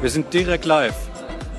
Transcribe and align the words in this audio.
Wir 0.00 0.10
sind 0.10 0.32
direkt 0.32 0.64
live. 0.64 0.94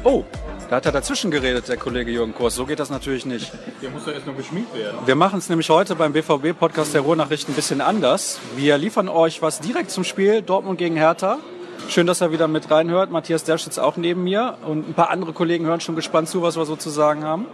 Oh, 0.05 0.23
da 0.69 0.77
hat 0.77 0.85
er 0.85 0.93
dazwischen 0.93 1.29
geredet, 1.29 1.67
der 1.67 1.75
Kollege 1.75 2.09
Jürgen 2.09 2.33
Kurs. 2.33 2.55
So 2.55 2.65
geht 2.65 2.79
das 2.79 2.89
natürlich 2.89 3.25
nicht. 3.25 3.51
Der 3.81 3.89
muss 3.89 4.05
ja 4.05 4.13
erst 4.13 4.27
noch 4.27 4.37
geschminkt 4.37 4.73
werden. 4.73 4.97
Wir 5.05 5.15
machen 5.15 5.39
es 5.39 5.49
nämlich 5.49 5.69
heute 5.69 5.95
beim 5.95 6.13
BVB-Podcast 6.13 6.93
der 6.93 7.01
Ruhrnachrichten 7.01 7.53
ein 7.53 7.55
bisschen 7.57 7.81
anders. 7.81 8.39
Wir 8.55 8.77
liefern 8.77 9.09
euch 9.09 9.41
was 9.41 9.59
direkt 9.59 9.91
zum 9.91 10.05
Spiel 10.05 10.41
Dortmund 10.41 10.77
gegen 10.79 10.95
Hertha. 10.95 11.39
Schön, 11.89 12.07
dass 12.07 12.21
er 12.21 12.31
wieder 12.31 12.47
mit 12.47 12.71
reinhört. 12.71 13.11
Matthias 13.11 13.43
Dersch 13.43 13.63
sitzt 13.63 13.77
auch 13.77 13.97
neben 13.97 14.23
mir 14.23 14.57
und 14.65 14.87
ein 14.87 14.93
paar 14.93 15.09
andere 15.09 15.33
Kollegen 15.33 15.65
hören 15.65 15.81
schon 15.81 15.97
gespannt 15.97 16.29
zu, 16.29 16.41
was 16.41 16.55
wir 16.55 16.63
so 16.63 16.77
zu 16.77 16.89
sagen 16.89 17.25
haben. 17.25 17.45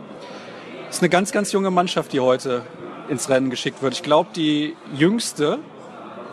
Es 0.92 0.98
ist 0.98 1.02
eine 1.02 1.10
ganz, 1.10 1.32
ganz 1.32 1.52
junge 1.52 1.72
Mannschaft, 1.72 2.14
die 2.14 2.20
heute 2.20 2.62
ins 3.10 3.28
Rennen 3.28 3.50
geschickt 3.50 3.82
wird. 3.82 3.96
Ich 3.96 4.04
glaube, 4.04 4.30
die 4.36 4.76
jüngste 4.94 5.58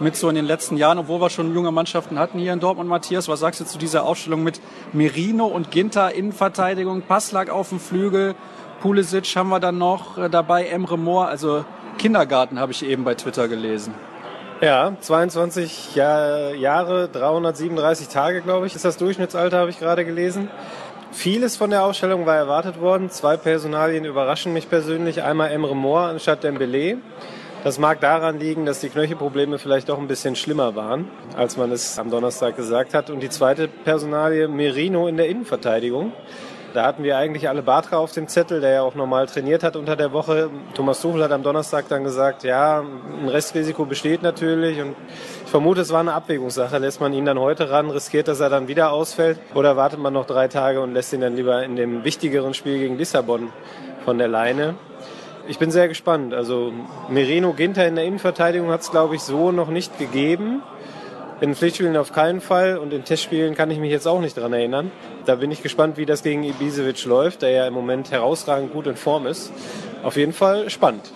mit 0.00 0.16
so 0.16 0.28
in 0.28 0.34
den 0.34 0.44
letzten 0.44 0.76
Jahren, 0.76 0.98
obwohl 0.98 1.20
wir 1.20 1.30
schon 1.30 1.54
junge 1.54 1.70
Mannschaften 1.70 2.18
hatten 2.18 2.38
hier 2.38 2.52
in 2.52 2.60
Dortmund. 2.60 2.88
Matthias, 2.88 3.28
was 3.28 3.40
sagst 3.40 3.60
du 3.60 3.64
zu 3.64 3.78
dieser 3.78 4.04
Aufstellung 4.04 4.42
mit 4.42 4.60
Merino 4.92 5.46
und 5.46 5.70
Ginter 5.70 6.14
Innenverteidigung, 6.14 7.02
Passlack 7.02 7.50
auf 7.50 7.68
dem 7.68 7.80
Flügel, 7.80 8.34
Pulisic 8.80 9.36
haben 9.36 9.50
wir 9.50 9.60
dann 9.60 9.78
noch 9.78 10.18
äh, 10.18 10.28
dabei, 10.28 10.66
Emre 10.66 10.98
Moore, 10.98 11.28
also 11.28 11.64
Kindergarten 11.98 12.58
habe 12.58 12.72
ich 12.72 12.84
eben 12.84 13.04
bei 13.04 13.14
Twitter 13.14 13.46
gelesen. 13.46 13.94
Ja, 14.60 14.96
22 15.00 15.94
Jahr, 15.94 16.54
Jahre, 16.54 17.08
337 17.08 18.08
Tage, 18.08 18.42
glaube 18.42 18.66
ich, 18.66 18.74
ist 18.74 18.84
das 18.84 18.96
Durchschnittsalter, 18.96 19.58
habe 19.58 19.70
ich 19.70 19.78
gerade 19.78 20.04
gelesen. 20.04 20.48
Vieles 21.12 21.56
von 21.56 21.70
der 21.70 21.84
Ausstellung 21.84 22.24
war 22.24 22.36
erwartet 22.36 22.80
worden. 22.80 23.10
Zwei 23.10 23.36
Personalien 23.36 24.06
überraschen 24.06 24.52
mich 24.54 24.70
persönlich. 24.70 25.22
Einmal 25.22 25.50
Emre 25.50 25.76
Moore 25.76 26.06
anstatt 26.06 26.42
Dembele. 26.42 26.98
Das 27.64 27.78
mag 27.78 28.00
daran 28.00 28.40
liegen, 28.40 28.66
dass 28.66 28.80
die 28.80 28.88
Knöchelprobleme 28.88 29.56
vielleicht 29.56 29.88
doch 29.88 30.00
ein 30.00 30.08
bisschen 30.08 30.34
schlimmer 30.34 30.74
waren, 30.74 31.08
als 31.36 31.56
man 31.56 31.70
es 31.70 31.96
am 31.96 32.10
Donnerstag 32.10 32.56
gesagt 32.56 32.92
hat. 32.92 33.08
Und 33.08 33.20
die 33.20 33.28
zweite 33.28 33.68
Personalie, 33.68 34.48
Merino 34.48 35.06
in 35.06 35.16
der 35.16 35.28
Innenverteidigung. 35.28 36.12
Da 36.74 36.84
hatten 36.84 37.04
wir 37.04 37.16
eigentlich 37.18 37.48
alle 37.48 37.62
Batra 37.62 37.98
auf 37.98 38.10
dem 38.10 38.26
Zettel, 38.26 38.60
der 38.60 38.70
ja 38.70 38.82
auch 38.82 38.96
normal 38.96 39.26
trainiert 39.26 39.62
hat 39.62 39.76
unter 39.76 39.94
der 39.94 40.12
Woche. 40.12 40.50
Thomas 40.74 41.00
Tuchel 41.02 41.22
hat 41.22 41.30
am 41.30 41.44
Donnerstag 41.44 41.86
dann 41.88 42.02
gesagt, 42.02 42.42
ja, 42.42 42.80
ein 42.80 43.28
Restrisiko 43.28 43.84
besteht 43.84 44.22
natürlich 44.24 44.80
und 44.80 44.96
ich 45.44 45.50
vermute, 45.50 45.82
es 45.82 45.92
war 45.92 46.00
eine 46.00 46.14
Abwägungssache. 46.14 46.78
Lässt 46.78 47.00
man 47.00 47.12
ihn 47.12 47.26
dann 47.26 47.38
heute 47.38 47.70
ran, 47.70 47.90
riskiert, 47.90 48.26
dass 48.26 48.40
er 48.40 48.50
dann 48.50 48.66
wieder 48.66 48.90
ausfällt 48.90 49.38
oder 49.54 49.76
wartet 49.76 50.00
man 50.00 50.14
noch 50.14 50.26
drei 50.26 50.48
Tage 50.48 50.80
und 50.80 50.94
lässt 50.94 51.12
ihn 51.12 51.20
dann 51.20 51.36
lieber 51.36 51.62
in 51.62 51.76
dem 51.76 52.02
wichtigeren 52.02 52.54
Spiel 52.54 52.80
gegen 52.80 52.98
Lissabon 52.98 53.50
von 54.04 54.18
der 54.18 54.26
Leine? 54.26 54.74
Ich 55.48 55.58
bin 55.58 55.72
sehr 55.72 55.88
gespannt. 55.88 56.34
Also 56.34 56.72
Merino 57.08 57.52
Ginter 57.52 57.86
in 57.86 57.96
der 57.96 58.04
Innenverteidigung 58.04 58.70
hat 58.70 58.82
es, 58.82 58.90
glaube 58.90 59.16
ich, 59.16 59.22
so 59.22 59.50
noch 59.50 59.68
nicht 59.68 59.98
gegeben. 59.98 60.62
In 61.40 61.56
Pflichtspielen 61.56 61.96
auf 61.96 62.12
keinen 62.12 62.40
Fall 62.40 62.78
und 62.78 62.92
in 62.92 63.02
Testspielen 63.02 63.56
kann 63.56 63.68
ich 63.72 63.80
mich 63.80 63.90
jetzt 63.90 64.06
auch 64.06 64.20
nicht 64.20 64.36
dran 64.36 64.52
erinnern. 64.52 64.92
Da 65.26 65.34
bin 65.34 65.50
ich 65.50 65.60
gespannt, 65.60 65.96
wie 65.96 66.06
das 66.06 66.22
gegen 66.22 66.44
Ibisevic 66.44 67.04
läuft, 67.04 67.42
der 67.42 67.50
ja 67.50 67.66
im 67.66 67.74
Moment 67.74 68.12
herausragend 68.12 68.72
gut 68.72 68.86
in 68.86 68.94
Form 68.94 69.26
ist. 69.26 69.52
Auf 70.04 70.16
jeden 70.16 70.32
Fall 70.32 70.70
spannend. 70.70 71.10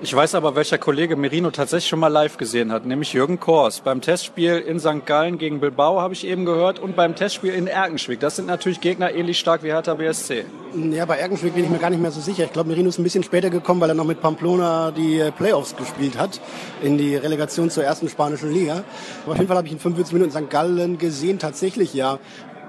Ich 0.00 0.14
weiß 0.14 0.36
aber, 0.36 0.54
welcher 0.54 0.78
Kollege 0.78 1.16
Merino 1.16 1.50
tatsächlich 1.50 1.88
schon 1.88 1.98
mal 1.98 2.06
live 2.06 2.36
gesehen 2.36 2.70
hat, 2.70 2.86
nämlich 2.86 3.14
Jürgen 3.14 3.40
Kors. 3.40 3.80
Beim 3.80 4.00
Testspiel 4.00 4.58
in 4.58 4.78
St. 4.78 5.04
Gallen 5.04 5.38
gegen 5.38 5.58
Bilbao 5.58 6.00
habe 6.00 6.14
ich 6.14 6.24
eben 6.24 6.44
gehört 6.44 6.78
und 6.78 6.94
beim 6.94 7.16
Testspiel 7.16 7.52
in 7.52 7.66
Erkenschwick. 7.66 8.20
Das 8.20 8.36
sind 8.36 8.46
natürlich 8.46 8.80
Gegner 8.80 9.12
ähnlich 9.12 9.40
stark 9.40 9.64
wie 9.64 9.72
Hertha 9.72 9.94
BSC. 9.94 10.44
Ja, 10.92 11.04
bei 11.04 11.18
Erkenschwick 11.18 11.52
bin 11.52 11.64
ich 11.64 11.70
mir 11.70 11.78
gar 11.78 11.90
nicht 11.90 12.00
mehr 12.00 12.12
so 12.12 12.20
sicher. 12.20 12.44
Ich 12.44 12.52
glaube, 12.52 12.68
Merino 12.68 12.90
ist 12.90 12.98
ein 12.98 13.02
bisschen 13.02 13.24
später 13.24 13.50
gekommen, 13.50 13.80
weil 13.80 13.88
er 13.88 13.96
noch 13.96 14.04
mit 14.04 14.20
Pamplona 14.20 14.92
die 14.92 15.18
äh, 15.18 15.32
Playoffs 15.32 15.74
gespielt 15.74 16.16
hat 16.16 16.40
in 16.80 16.96
die 16.96 17.16
Relegation 17.16 17.68
zur 17.68 17.82
ersten 17.82 18.08
spanischen 18.08 18.52
Liga. 18.52 18.84
Aber 19.24 19.32
auf 19.32 19.38
jeden 19.38 19.48
Fall 19.48 19.56
habe 19.56 19.66
ich 19.66 19.72
in 19.72 19.80
45 19.80 20.12
Minuten 20.12 20.30
in 20.30 20.44
St. 20.44 20.48
Gallen 20.48 20.98
gesehen, 20.98 21.40
tatsächlich 21.40 21.92
ja. 21.92 22.20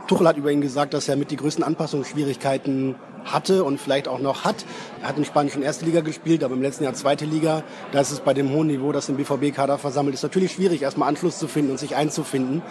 Tuchel 0.07 0.27
hat 0.27 0.37
über 0.37 0.51
ihn 0.51 0.61
gesagt, 0.61 0.95
dass 0.95 1.07
er 1.07 1.15
mit 1.15 1.29
die 1.29 1.35
größten 1.35 1.63
Anpassungsschwierigkeiten 1.63 2.95
hatte 3.31 3.63
und 3.63 3.79
vielleicht 3.79 4.07
auch 4.07 4.19
noch 4.19 4.43
hat. 4.43 4.65
Er 5.01 5.09
hat 5.09 5.17
in 5.17 5.25
Spanischen 5.25 5.61
erste 5.61 5.85
Liga 5.85 6.01
gespielt, 6.01 6.43
aber 6.43 6.55
im 6.55 6.61
letzten 6.61 6.83
Jahr 6.83 6.93
zweite 6.93 7.25
Liga. 7.25 7.63
Da 7.91 8.01
ist 8.01 8.11
es 8.11 8.19
bei 8.19 8.33
dem 8.33 8.51
hohen 8.51 8.67
Niveau, 8.67 8.91
das 8.91 9.07
im 9.09 9.15
BVB-Kader 9.15 9.77
versammelt 9.77 10.13
ist, 10.13 10.23
natürlich 10.23 10.51
schwierig, 10.51 10.81
erstmal 10.81 11.07
Anschluss 11.09 11.39
zu 11.39 11.47
finden 11.47 11.71
und 11.71 11.79
sich 11.79 11.95
einzufinden. 11.95 12.61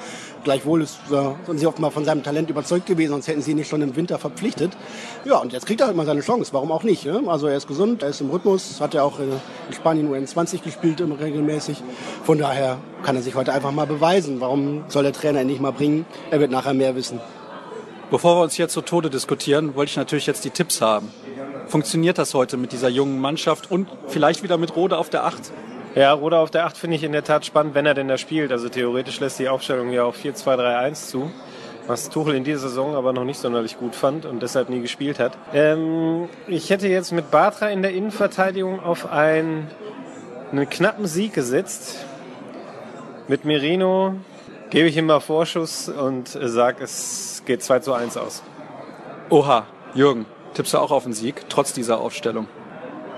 Gleichwohl 0.45 0.83
ist, 0.83 0.99
äh, 1.11 1.47
sind 1.47 1.59
sie 1.59 1.67
offenbar 1.67 1.91
von 1.91 2.05
seinem 2.05 2.23
Talent 2.23 2.51
überzeugt 2.51 2.87
gewesen, 2.87 3.13
sonst 3.13 3.29
hätten 3.29 3.43
sie 3.43 3.53
ihn 3.53 3.57
nicht 3.57 3.69
schon 3.69 3.83
im 3.83 3.97
Winter 3.97 4.19
verpflichtet. 4.19 4.77
Ja, 5.25 5.39
und 5.39 5.53
jetzt 5.53 5.67
kriegt 5.67 5.81
er 5.81 5.87
halt 5.87 5.97
mal 5.97 6.07
seine 6.07 6.21
Chance. 6.21 6.53
Warum 6.53 6.71
auch 6.71 6.83
nicht? 6.83 7.07
Ne? 7.07 7.23
Also 7.27 7.47
er 7.47 7.57
ist 7.57 7.67
gesund, 7.67 8.03
er 8.03 8.11
ist 8.11 8.21
im 8.21 8.31
Rhythmus, 8.31 8.81
hat 8.81 8.95
ja 8.95 9.03
auch 9.03 9.19
in 9.19 9.33
Spanien 9.73 10.11
UN20 10.13 10.63
gespielt 10.63 11.01
regelmäßig. 11.01 11.83
Von 12.25 12.39
daher 12.39 12.79
kann 13.03 13.17
er 13.17 13.23
sich 13.23 13.35
heute 13.35 13.53
einfach 13.53 13.73
mal 13.73 13.87
beweisen. 13.87 14.41
Warum 14.41 14.85
soll 14.89 15.05
der 15.05 15.13
Trainer 15.13 15.43
ihn 15.43 15.47
nicht 15.47 15.61
mal 15.61 15.73
bringen? 15.73 16.07
Er 16.31 16.41
wird 16.41 16.51
nachher 16.51 16.75
mehr 16.75 16.95
wissen. 16.95 17.21
Bevor 18.11 18.37
wir 18.37 18.43
uns 18.43 18.57
jetzt 18.57 18.73
zu 18.73 18.81
Tode 18.81 19.11
diskutieren, 19.11 19.75
wollte 19.75 19.91
ich 19.91 19.97
natürlich 19.99 20.27
jetzt 20.27 20.43
die 20.43 20.51
Tipps 20.51 20.81
haben. 20.81 21.13
Funktioniert 21.67 22.17
das 22.17 22.33
heute 22.33 22.57
mit 22.57 22.73
dieser 22.73 22.89
jungen 22.89 23.21
Mannschaft 23.21 23.71
und 23.71 23.87
vielleicht 24.07 24.43
wieder 24.43 24.57
mit 24.57 24.75
Rode 24.75 24.97
auf 24.97 25.11
der 25.11 25.25
8? 25.25 25.53
Ja, 25.95 26.15
Rode 26.15 26.39
auf 26.39 26.51
der 26.51 26.65
8 26.65 26.79
finde 26.79 26.97
ich 26.97 27.05
in 27.05 27.13
der 27.13 27.23
Tat 27.23 27.45
spannend, 27.45 27.75
wenn 27.75 27.85
er 27.85 27.93
denn 27.93 28.09
da 28.09 28.17
spielt. 28.17 28.51
Also 28.51 28.71
theoretisch 28.71 29.21
lässt 29.21 29.39
die 29.39 29.51
Aufstellung 29.51 29.93
ja 29.93 30.05
auf 30.05 30.17
4-2-3-1 30.17 31.09
zu, 31.09 31.31
was 31.87 32.09
Tuchel 32.09 32.35
in 32.35 32.45
dieser 32.45 32.61
Saison 32.61 32.95
aber 32.95 33.13
noch 33.13 33.25
nicht 33.25 33.41
sonderlich 33.41 33.79
gut 33.79 33.95
fand 33.95 34.25
und 34.25 34.43
deshalb 34.43 34.71
nie 34.71 34.81
gespielt 34.81 35.19
hat. 35.19 35.37
Ähm, 35.53 36.31
ich 36.47 36.71
hätte 36.71 36.89
jetzt 36.89 37.13
mit 37.13 37.31
Batra 37.31 37.69
in 37.69 37.83
der 37.83 37.93
Innenverteidigung 37.93 38.81
auf 38.81 39.13
einen, 39.13 39.71
einen 40.51 40.67
knappen 40.71 41.07
Sieg 41.07 41.35
gesetzt. 41.35 42.07
Mit 43.27 43.45
Merino 43.45 44.15
gebe 44.71 44.89
ich 44.89 44.97
ihm 44.97 45.07
mal 45.07 45.21
Vorschuss 45.21 45.89
und 45.89 46.29
sage, 46.29 46.85
es 46.85 47.43
geht 47.47 47.63
2 47.63 47.81
zu 47.81 47.93
1 47.93 48.17
aus. 48.17 48.43
Oha, 49.31 49.67
Jürgen, 49.95 50.27
tippst 50.55 50.75
du 50.75 50.79
auch 50.79 50.91
auf 50.91 51.05
den 51.05 51.13
Sieg, 51.13 51.45
trotz 51.49 51.73
dieser 51.73 52.01
Aufstellung? 52.01 52.49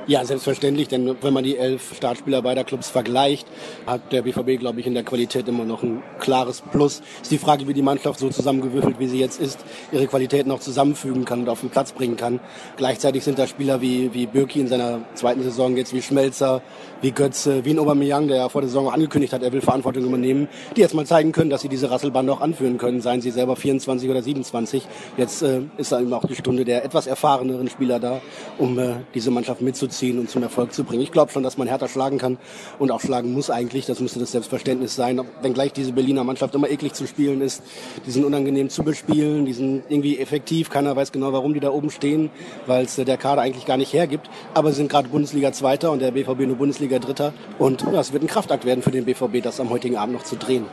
Ja, 0.06 0.24
selbstverständlich, 0.24 0.88
denn 0.88 1.14
wenn 1.20 1.34
man 1.34 1.44
die 1.44 1.58
elf 1.58 1.94
Startspieler 1.94 2.40
beider 2.40 2.64
Clubs 2.64 2.88
vergleicht, 2.88 3.46
hat 3.86 4.12
der 4.12 4.22
BVB, 4.22 4.58
glaube 4.58 4.80
ich, 4.80 4.86
in 4.86 4.94
der 4.94 5.02
Qualität 5.02 5.46
immer 5.46 5.64
noch 5.64 5.82
ein 5.82 6.02
klares 6.18 6.62
Plus. 6.72 7.02
Ist 7.20 7.30
die 7.30 7.38
Frage, 7.38 7.68
wie 7.68 7.74
die 7.74 7.82
Mannschaft 7.82 8.18
so 8.18 8.30
zusammengewürfelt, 8.30 8.98
wie 8.98 9.06
sie 9.06 9.20
jetzt 9.20 9.38
ist, 9.38 9.60
ihre 9.92 10.06
Qualität 10.06 10.46
noch 10.46 10.60
zusammenfügen 10.60 11.26
kann 11.26 11.40
und 11.40 11.48
auf 11.50 11.60
den 11.60 11.68
Platz 11.68 11.92
bringen 11.92 12.16
kann. 12.16 12.40
Gleichzeitig 12.78 13.24
sind 13.24 13.38
da 13.38 13.46
Spieler 13.46 13.82
wie, 13.82 14.12
wie 14.14 14.26
Birki 14.26 14.60
in 14.60 14.68
seiner 14.68 15.00
zweiten 15.14 15.42
Saison 15.42 15.76
jetzt, 15.76 15.92
wie 15.92 16.00
Schmelzer, 16.00 16.62
wie 17.02 17.12
Götze, 17.12 17.64
wie 17.66 17.70
ein 17.70 17.78
Aubameyang, 17.78 18.26
der 18.26 18.38
ja 18.38 18.48
vor 18.48 18.62
der 18.62 18.68
Saison 18.68 18.90
angekündigt 18.90 19.34
hat, 19.34 19.42
er 19.42 19.52
will 19.52 19.60
Verantwortung 19.60 20.04
übernehmen, 20.04 20.48
die 20.76 20.80
jetzt 20.80 20.94
mal 20.94 21.06
zeigen 21.06 21.32
können, 21.32 21.50
dass 21.50 21.60
sie 21.60 21.68
diese 21.68 21.90
Rasselbande 21.90 22.32
auch 22.32 22.40
anführen 22.40 22.78
können, 22.78 23.02
seien 23.02 23.20
sie 23.20 23.30
selber 23.30 23.54
24 23.54 24.08
oder 24.08 24.22
27. 24.22 24.82
Jetzt 25.18 25.42
äh, 25.42 25.60
ist 25.76 25.92
dann 25.92 26.04
eben 26.04 26.12
auch 26.14 26.24
die 26.24 26.36
Stunde 26.36 26.64
der 26.64 26.84
etwas 26.84 27.06
erfahreneren 27.06 27.68
Spieler 27.68 28.00
da, 28.00 28.22
um 28.56 28.78
äh, 28.78 28.94
diese 29.14 29.30
Mannschaft 29.30 29.60
mitzuziehen 29.60 29.89
und 30.18 30.30
zum 30.30 30.42
Erfolg 30.42 30.72
zu 30.72 30.84
bringen. 30.84 31.02
Ich 31.02 31.12
glaube 31.12 31.32
schon, 31.32 31.42
dass 31.42 31.58
man 31.58 31.68
härter 31.68 31.88
schlagen 31.88 32.18
kann 32.18 32.38
und 32.78 32.90
auch 32.90 33.00
schlagen 33.00 33.32
muss 33.32 33.50
eigentlich. 33.50 33.86
Das 33.86 34.00
müsste 34.00 34.18
das 34.18 34.32
Selbstverständnis 34.32 34.94
sein. 34.94 35.20
Wenngleich 35.42 35.72
diese 35.72 35.92
Berliner 35.92 36.24
Mannschaft 36.24 36.54
immer 36.54 36.68
eklig 36.68 36.94
zu 36.94 37.06
spielen 37.06 37.40
ist, 37.40 37.62
die 38.06 38.10
sind 38.10 38.24
unangenehm 38.24 38.70
zu 38.70 38.82
bespielen, 38.82 39.44
die 39.44 39.52
sind 39.52 39.82
irgendwie 39.88 40.18
effektiv. 40.18 40.70
Keiner 40.70 40.96
weiß 40.96 41.12
genau, 41.12 41.32
warum 41.32 41.54
die 41.54 41.60
da 41.60 41.70
oben 41.70 41.90
stehen, 41.90 42.30
weil 42.66 42.84
es 42.84 42.96
der 42.96 43.16
Kader 43.16 43.42
eigentlich 43.42 43.66
gar 43.66 43.76
nicht 43.76 43.92
hergibt. 43.92 44.30
Aber 44.54 44.70
sie 44.70 44.76
sind 44.76 44.90
gerade 44.90 45.08
Bundesliga 45.08 45.52
Zweiter 45.52 45.90
und 45.90 46.00
der 46.00 46.12
BVB 46.12 46.40
nur 46.40 46.56
Bundesliga 46.56 46.98
Dritter. 46.98 47.32
Und 47.58 47.82
ja, 47.82 48.00
es 48.00 48.12
wird 48.12 48.22
ein 48.22 48.28
Kraftakt 48.28 48.64
werden 48.64 48.82
für 48.82 48.90
den 48.90 49.04
BVB, 49.04 49.42
das 49.42 49.60
am 49.60 49.70
heutigen 49.70 49.96
Abend 49.96 50.14
noch 50.14 50.24
zu 50.24 50.36
drehen. 50.36 50.66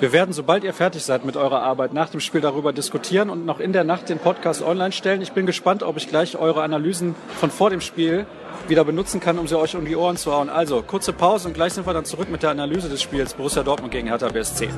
Wir 0.00 0.12
werden, 0.12 0.32
sobald 0.32 0.64
ihr 0.64 0.72
fertig 0.72 1.04
seid 1.04 1.26
mit 1.26 1.36
eurer 1.36 1.60
Arbeit, 1.60 1.92
nach 1.92 2.08
dem 2.08 2.20
Spiel 2.20 2.40
darüber 2.40 2.72
diskutieren 2.72 3.28
und 3.28 3.44
noch 3.44 3.60
in 3.60 3.74
der 3.74 3.84
Nacht 3.84 4.08
den 4.08 4.18
Podcast 4.18 4.62
online 4.62 4.92
stellen. 4.92 5.20
Ich 5.20 5.32
bin 5.32 5.44
gespannt, 5.44 5.82
ob 5.82 5.98
ich 5.98 6.08
gleich 6.08 6.38
eure 6.38 6.62
Analysen 6.62 7.14
von 7.38 7.50
vor 7.50 7.68
dem 7.68 7.82
Spiel 7.82 8.24
wieder 8.66 8.82
benutzen 8.84 9.20
kann, 9.20 9.38
um 9.38 9.46
sie 9.46 9.58
euch 9.58 9.76
um 9.76 9.84
die 9.84 9.96
Ohren 9.96 10.16
zu 10.16 10.32
hauen. 10.32 10.48
Also, 10.48 10.80
kurze 10.80 11.12
Pause 11.12 11.48
und 11.48 11.54
gleich 11.54 11.74
sind 11.74 11.86
wir 11.86 11.92
dann 11.92 12.06
zurück 12.06 12.30
mit 12.30 12.42
der 12.42 12.48
Analyse 12.48 12.88
des 12.88 13.02
Spiels 13.02 13.34
Borussia 13.34 13.62
Dortmund 13.62 13.92
gegen 13.92 14.08
Hertha 14.08 14.28
BSC. 14.28 14.70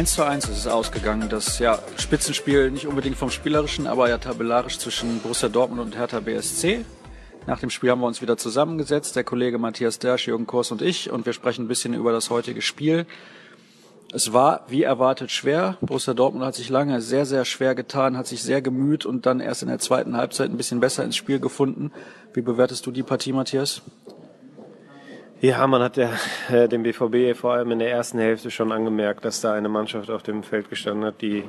1 0.00 0.14
zu 0.14 0.24
1 0.24 0.48
ist 0.48 0.56
es 0.56 0.66
ausgegangen. 0.66 1.28
Das 1.28 1.58
ja, 1.58 1.78
Spitzenspiel 1.98 2.70
nicht 2.70 2.86
unbedingt 2.86 3.18
vom 3.18 3.30
Spielerischen, 3.30 3.86
aber 3.86 4.08
ja 4.08 4.16
tabellarisch 4.16 4.78
zwischen 4.78 5.20
Borussia 5.20 5.50
Dortmund 5.50 5.82
und 5.82 5.94
Hertha 5.94 6.20
BSC. 6.20 6.86
Nach 7.46 7.60
dem 7.60 7.68
Spiel 7.68 7.90
haben 7.90 8.00
wir 8.00 8.06
uns 8.06 8.22
wieder 8.22 8.38
zusammengesetzt, 8.38 9.14
der 9.14 9.24
Kollege 9.24 9.58
Matthias 9.58 9.98
Dersch, 9.98 10.26
Jürgen 10.26 10.46
Kors 10.46 10.70
und 10.70 10.80
ich, 10.80 11.10
und 11.10 11.26
wir 11.26 11.34
sprechen 11.34 11.66
ein 11.66 11.68
bisschen 11.68 11.92
über 11.92 12.12
das 12.12 12.30
heutige 12.30 12.62
Spiel. 12.62 13.04
Es 14.10 14.32
war, 14.32 14.64
wie 14.68 14.84
erwartet, 14.84 15.32
schwer. 15.32 15.76
Borussia 15.82 16.14
Dortmund 16.14 16.46
hat 16.46 16.54
sich 16.54 16.70
lange 16.70 17.02
sehr, 17.02 17.26
sehr 17.26 17.44
schwer 17.44 17.74
getan, 17.74 18.16
hat 18.16 18.26
sich 18.26 18.42
sehr 18.42 18.62
gemüht 18.62 19.04
und 19.04 19.26
dann 19.26 19.38
erst 19.40 19.60
in 19.60 19.68
der 19.68 19.80
zweiten 19.80 20.16
Halbzeit 20.16 20.48
ein 20.48 20.56
bisschen 20.56 20.80
besser 20.80 21.04
ins 21.04 21.16
Spiel 21.16 21.40
gefunden. 21.40 21.92
Wie 22.32 22.40
bewertest 22.40 22.86
du 22.86 22.90
die 22.90 23.02
Partie, 23.02 23.34
Matthias? 23.34 23.82
Ja, 25.42 25.66
man 25.66 25.80
hat 25.80 25.96
ja 25.96 26.10
äh, 26.52 26.68
dem 26.68 26.82
BVB 26.82 27.34
vor 27.34 27.54
allem 27.54 27.70
in 27.70 27.78
der 27.78 27.90
ersten 27.90 28.18
Hälfte 28.18 28.50
schon 28.50 28.72
angemerkt, 28.72 29.24
dass 29.24 29.40
da 29.40 29.54
eine 29.54 29.70
Mannschaft 29.70 30.10
auf 30.10 30.22
dem 30.22 30.42
Feld 30.42 30.68
gestanden 30.68 31.06
hat, 31.06 31.22
die 31.22 31.44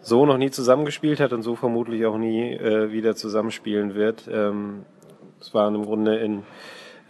so 0.00 0.24
noch 0.24 0.38
nie 0.38 0.50
zusammengespielt 0.50 1.20
hat 1.20 1.34
und 1.34 1.42
so 1.42 1.54
vermutlich 1.54 2.06
auch 2.06 2.16
nie 2.16 2.54
äh, 2.54 2.90
wieder 2.90 3.16
zusammenspielen 3.16 3.94
wird. 3.94 4.26
Ähm, 4.32 4.86
es 5.42 5.52
waren 5.52 5.74
im 5.74 5.84
Grunde 5.84 6.16
in 6.16 6.44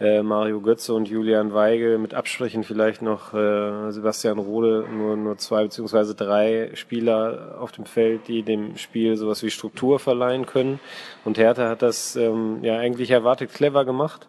äh, 0.01 0.21
Mario 0.21 0.59
Götze 0.59 0.93
und 0.93 1.07
Julian 1.07 1.53
Weigel 1.53 1.97
mit 1.97 2.13
Abstrichen 2.13 2.65
vielleicht 2.65 3.01
noch 3.01 3.33
äh, 3.33 3.91
Sebastian 3.91 4.39
Rode 4.39 4.87
nur, 4.91 5.15
nur 5.15 5.37
zwei 5.37 5.63
beziehungsweise 5.63 6.15
drei 6.15 6.71
Spieler 6.73 7.55
auf 7.61 7.71
dem 7.71 7.85
Feld, 7.85 8.27
die 8.27 8.43
dem 8.43 8.75
Spiel 8.75 9.15
sowas 9.15 9.41
wie 9.41 9.51
Struktur 9.51 9.99
verleihen 9.99 10.45
können. 10.45 10.81
Und 11.23 11.37
Hertha 11.37 11.69
hat 11.69 11.81
das 11.81 12.17
ähm, 12.17 12.59
ja 12.61 12.77
eigentlich 12.77 13.11
erwartet 13.11 13.53
clever 13.53 13.85
gemacht. 13.85 14.27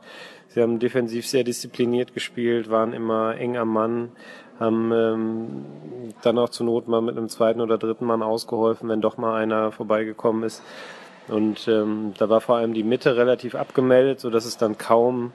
Sie 0.52 0.60
haben 0.60 0.80
defensiv 0.80 1.26
sehr 1.26 1.44
diszipliniert 1.44 2.12
gespielt, 2.12 2.70
waren 2.70 2.92
immer 2.92 3.36
eng 3.36 3.56
am 3.56 3.72
Mann, 3.72 4.10
haben 4.58 4.92
ähm, 4.92 5.64
dann 6.22 6.38
auch 6.38 6.48
zur 6.48 6.66
Not 6.66 6.88
mal 6.88 7.00
mit 7.00 7.16
einem 7.16 7.28
zweiten 7.28 7.60
oder 7.60 7.78
dritten 7.78 8.04
Mann 8.04 8.22
ausgeholfen, 8.22 8.88
wenn 8.88 9.00
doch 9.00 9.16
mal 9.16 9.36
einer 9.36 9.70
vorbeigekommen 9.70 10.42
ist. 10.42 10.62
Und 11.28 11.68
ähm, 11.68 12.14
da 12.18 12.28
war 12.28 12.40
vor 12.40 12.56
allem 12.56 12.74
die 12.74 12.82
Mitte 12.82 13.16
relativ 13.16 13.54
abgemeldet, 13.54 14.18
so 14.18 14.28
dass 14.28 14.44
es 14.44 14.56
dann 14.56 14.76
kaum 14.76 15.32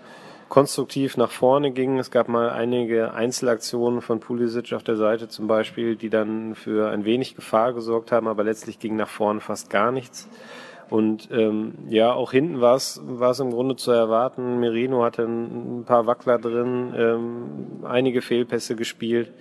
konstruktiv 0.49 1.17
nach 1.17 1.31
vorne 1.31 1.71
ging. 1.71 1.97
Es 1.97 2.11
gab 2.11 2.27
mal 2.27 2.49
einige 2.49 3.13
Einzelaktionen 3.13 4.01
von 4.01 4.19
Pulisic 4.19 4.73
auf 4.73 4.83
der 4.83 4.97
Seite 4.97 5.29
zum 5.29 5.47
Beispiel, 5.47 5.95
die 5.95 6.09
dann 6.09 6.55
für 6.55 6.89
ein 6.89 7.05
wenig 7.05 7.35
Gefahr 7.35 7.73
gesorgt 7.73 8.11
haben, 8.11 8.27
aber 8.27 8.43
letztlich 8.43 8.79
ging 8.79 8.95
nach 8.95 9.09
vorne 9.09 9.39
fast 9.39 9.69
gar 9.69 9.91
nichts. 9.91 10.27
Und 10.89 11.29
ähm, 11.31 11.73
ja, 11.89 12.13
auch 12.13 12.31
hinten 12.31 12.61
war 12.61 12.75
es 12.75 12.97
im 12.97 13.51
Grunde 13.51 13.75
zu 13.75 13.91
erwarten. 13.91 14.59
Merino 14.59 15.03
hatte 15.03 15.23
ein, 15.23 15.79
ein 15.79 15.83
paar 15.85 16.05
Wackler 16.05 16.37
drin, 16.37 16.93
ähm, 16.95 17.83
einige 17.83 18.21
Fehlpässe 18.21 18.75
gespielt. 18.75 19.31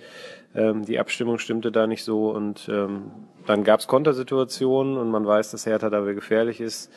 Ähm, 0.55 0.85
die 0.85 0.99
Abstimmung 0.99 1.37
stimmte 1.37 1.71
da 1.71 1.85
nicht 1.85 2.03
so 2.03 2.31
und 2.31 2.69
ähm, 2.69 3.11
dann 3.45 3.63
gab 3.63 3.81
es 3.81 3.87
Kontersituationen 3.87 4.97
und 4.97 5.11
man 5.11 5.25
weiß, 5.25 5.51
dass 5.51 5.65
Hertha 5.65 5.89
dabei 5.89 6.13
gefährlich 6.13 6.61
ist. 6.61 6.91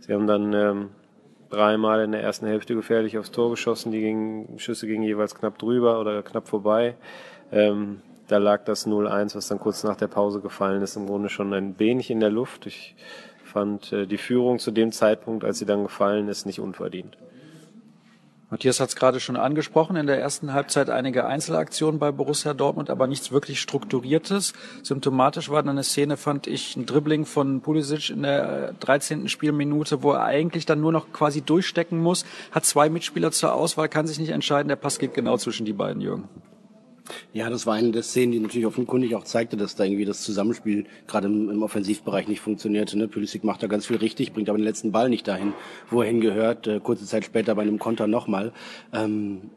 Sie 0.00 0.12
haben 0.12 0.26
dann 0.26 0.52
ähm, 0.52 0.90
dreimal 1.48 2.02
in 2.02 2.12
der 2.12 2.22
ersten 2.22 2.46
Hälfte 2.46 2.74
gefährlich 2.74 3.16
aufs 3.16 3.30
Tor 3.30 3.50
geschossen. 3.50 3.92
Die 3.92 4.00
gingen, 4.00 4.58
Schüsse 4.58 4.86
gingen 4.86 5.04
jeweils 5.04 5.34
knapp 5.34 5.58
drüber 5.58 6.00
oder 6.00 6.22
knapp 6.22 6.48
vorbei. 6.48 6.96
Ähm, 7.52 8.02
da 8.26 8.38
lag 8.38 8.64
das 8.64 8.86
0-1, 8.86 9.36
was 9.36 9.48
dann 9.48 9.60
kurz 9.60 9.84
nach 9.84 9.96
der 9.96 10.08
Pause 10.08 10.40
gefallen 10.40 10.82
ist, 10.82 10.96
im 10.96 11.06
Grunde 11.06 11.28
schon 11.28 11.52
ein 11.52 11.78
wenig 11.78 12.10
in 12.10 12.20
der 12.20 12.30
Luft. 12.30 12.66
Ich 12.66 12.96
fand 13.54 13.92
äh, 13.92 14.06
die 14.06 14.18
Führung 14.18 14.58
zu 14.58 14.72
dem 14.72 14.90
Zeitpunkt, 14.90 15.44
als 15.44 15.60
sie 15.60 15.64
dann 15.64 15.84
gefallen 15.84 16.28
ist, 16.28 16.44
nicht 16.44 16.58
unverdient. 16.58 17.16
Matthias 18.50 18.78
hat 18.78 18.88
es 18.88 18.96
gerade 18.96 19.20
schon 19.20 19.36
angesprochen, 19.36 19.96
in 19.96 20.06
der 20.06 20.20
ersten 20.20 20.52
Halbzeit 20.52 20.90
einige 20.90 21.26
Einzelaktionen 21.26 21.98
bei 21.98 22.12
Borussia 22.12 22.52
Dortmund, 22.52 22.90
aber 22.90 23.06
nichts 23.06 23.32
wirklich 23.32 23.60
Strukturiertes. 23.60 24.52
Symptomatisch 24.82 25.50
war 25.50 25.62
dann 25.62 25.70
eine 25.70 25.84
Szene, 25.84 26.16
fand 26.16 26.46
ich, 26.46 26.76
ein 26.76 26.84
Dribbling 26.84 27.26
von 27.26 27.62
Pulisic 27.62 28.10
in 28.10 28.22
der 28.22 28.74
13. 28.80 29.28
Spielminute, 29.28 30.02
wo 30.02 30.12
er 30.12 30.24
eigentlich 30.24 30.66
dann 30.66 30.80
nur 30.80 30.92
noch 30.92 31.12
quasi 31.12 31.40
durchstecken 31.40 31.98
muss, 31.98 32.24
hat 32.50 32.64
zwei 32.64 32.88
Mitspieler 32.88 33.30
zur 33.30 33.54
Auswahl, 33.54 33.88
kann 33.88 34.06
sich 34.06 34.18
nicht 34.18 34.30
entscheiden, 34.30 34.68
der 34.68 34.76
Pass 34.76 34.98
geht 34.98 35.14
genau 35.14 35.36
zwischen 35.36 35.64
die 35.64 35.72
beiden 35.72 36.02
Jürgen. 36.02 36.28
Ja, 37.32 37.50
das 37.50 37.66
war 37.66 37.74
eine 37.74 37.90
der 37.90 38.02
Szenen, 38.02 38.32
die 38.32 38.40
natürlich 38.40 38.66
offenkundig 38.66 39.14
auch 39.14 39.24
zeigte, 39.24 39.56
dass 39.56 39.76
da 39.76 39.84
irgendwie 39.84 40.04
das 40.04 40.22
Zusammenspiel 40.22 40.86
gerade 41.06 41.26
im, 41.26 41.50
im 41.50 41.62
Offensivbereich 41.62 42.28
nicht 42.28 42.40
funktionierte. 42.40 42.96
Ne? 42.96 43.08
Pulisic 43.08 43.44
macht 43.44 43.62
da 43.62 43.66
ganz 43.66 43.86
viel 43.86 43.96
richtig, 43.96 44.32
bringt 44.32 44.48
aber 44.48 44.58
den 44.58 44.64
letzten 44.64 44.92
Ball 44.92 45.10
nicht 45.10 45.28
dahin, 45.28 45.52
wo 45.90 46.00
er 46.00 46.08
hingehört. 46.08 46.66
Äh, 46.66 46.80
kurze 46.80 47.04
Zeit 47.04 47.24
später 47.24 47.54
bei 47.54 47.62
einem 47.62 47.78
Konter 47.78 48.06
nochmal. 48.06 48.52
Ähm, 48.92 49.50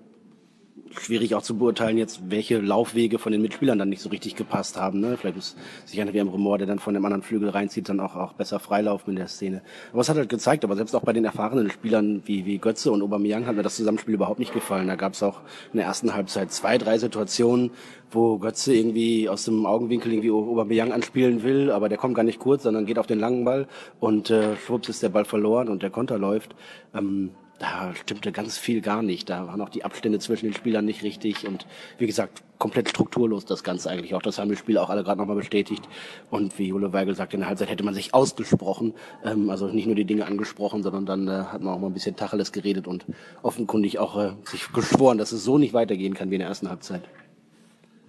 schwierig 1.00 1.36
auch 1.36 1.42
zu 1.42 1.58
beurteilen 1.58 1.98
jetzt, 1.98 2.30
welche 2.30 2.60
Laufwege 2.60 3.20
von 3.20 3.32
den 3.32 3.42
Mitspielern 3.42 3.78
dann 3.78 3.90
nicht 3.90 4.02
so 4.02 4.10
richtig 4.10 4.36
gepasst 4.36 4.78
haben. 4.78 5.00
Ne? 5.00 5.18
Vielleicht 5.18 5.36
muss 5.36 5.56
sich 5.86 6.02
einer 6.02 6.14
wie 6.14 6.20
ein 6.20 6.28
Remor, 6.28 6.58
der 6.58 6.68
dann 6.68 6.80
von 6.80 6.94
dem 6.94 7.06
anderen 7.06 7.24
Flügel 7.24 7.50
reinzieht, 7.50 7.90
dann 7.90 8.00
auch, 8.00 8.16
auch 8.16 8.34
besser 8.34 8.60
freilaufen 8.60 9.12
in 9.12 9.18
der 9.18 9.28
Szene. 9.28 9.62
Aber 9.92 10.02
es 10.02 10.10
hat 10.10 10.18
halt 10.18 10.30
gezeigt, 10.30 10.64
aber 10.64 10.76
selbst 10.76 10.96
auch 10.96 11.04
bei 11.04 11.14
den 11.14 11.26
erfahrenen 11.26 11.70
Spielern 11.70 12.22
wie, 12.26 12.46
wie 12.46 12.58
Götze 12.58 12.92
und 12.92 13.02
Aubameyang 13.02 13.46
hat 13.46 13.56
mir 13.56 13.64
das 13.64 13.76
Zusammenspiel 13.76 14.14
überhaupt 14.14 14.40
nicht 14.40 14.54
gefallen. 14.54 14.88
Da 14.88 14.96
gab 14.96 15.14
es 15.14 15.24
auch 15.24 15.42
in 15.74 15.78
der 15.78 15.86
ersten 15.86 16.14
Halbzeit 16.14 16.52
zwei, 16.52 16.78
drei 16.78 16.98
Situationen, 16.98 17.72
wo 18.12 18.38
Götze 18.38 18.74
irgendwie 18.74 19.30
aus 19.30 19.46
dem 19.46 19.66
Augenwinkel 19.66 20.12
irgendwie 20.12 20.32
Aubameyang 20.32 20.92
anspielen 20.92 21.44
will, 21.44 21.72
aber 21.72 21.90
der 21.90 21.98
kommt 21.98 22.16
gar 22.16 22.24
nicht 22.24 22.40
kurz, 22.40 22.64
sondern 22.64 22.86
geht 22.86 23.00
auf 23.00 23.08
den 23.08 23.20
langen 23.20 23.46
Ball 23.46 23.68
und 24.00 24.30
äh, 24.30 24.56
schwupps 24.56 24.90
ist 24.90 25.04
der 25.04 25.10
Ball 25.10 25.26
verloren 25.26 25.70
und 25.70 25.84
der 25.84 25.90
Konter 25.90 26.18
läuft. 26.18 26.56
Ähm, 26.94 27.32
da 27.60 27.94
stimmte 27.96 28.32
ganz 28.32 28.58
viel 28.58 28.82
gar 28.82 29.02
nicht. 29.02 29.30
Da 29.30 29.48
waren 29.48 29.62
auch 29.62 29.70
die 29.70 29.84
Abstände 29.84 30.20
zwischen 30.20 30.46
den 30.46 30.54
Spielern 30.54 30.86
nicht 30.86 31.04
richtig 31.04 31.48
und 31.48 31.66
wie 31.98 32.08
gesagt, 32.08 32.44
komplett 32.58 32.90
strukturlos 32.90 33.46
das 33.46 33.64
Ganze 33.64 33.90
eigentlich. 33.90 34.16
Auch 34.16 34.22
das 34.22 34.40
haben 34.40 34.50
die 34.50 34.56
Spieler 34.56 34.82
auch 34.84 34.90
alle 34.90 35.04
gerade 35.04 35.20
nochmal 35.20 35.36
bestätigt. 35.36 35.88
Und 36.30 36.58
wie 36.58 36.68
Jule 36.68 36.94
Weigel 36.94 37.16
sagt, 37.16 37.34
in 37.34 37.42
der 37.42 37.50
Halbzeit 37.50 37.70
hätte 37.70 37.84
man 37.84 37.94
sich 37.94 38.14
ausgesprochen, 38.14 38.94
ähm, 39.24 39.50
also 39.50 39.68
nicht 39.68 39.86
nur 39.86 39.96
die 39.96 40.06
Dinge 40.06 40.26
angesprochen, 40.26 40.84
sondern 40.84 41.06
dann 41.06 41.28
äh, 41.28 41.46
hat 41.46 41.62
man 41.62 41.74
auch 41.74 41.80
mal 41.80 41.88
ein 41.88 41.94
bisschen 41.94 42.16
Tacheles 42.16 42.52
geredet 42.52 42.88
und 42.88 43.06
offenkundig 43.44 44.00
auch 44.00 44.18
äh, 44.18 44.32
sich 44.46 44.72
geschworen, 44.74 45.18
dass 45.18 45.32
es 45.32 45.44
so 45.44 45.58
nicht 45.58 45.74
weitergehen 45.74 46.14
kann 46.14 46.30
wie 46.32 46.36
in 46.36 46.40
der 46.40 46.50
ersten 46.50 46.70
Halbzeit. 46.70 47.04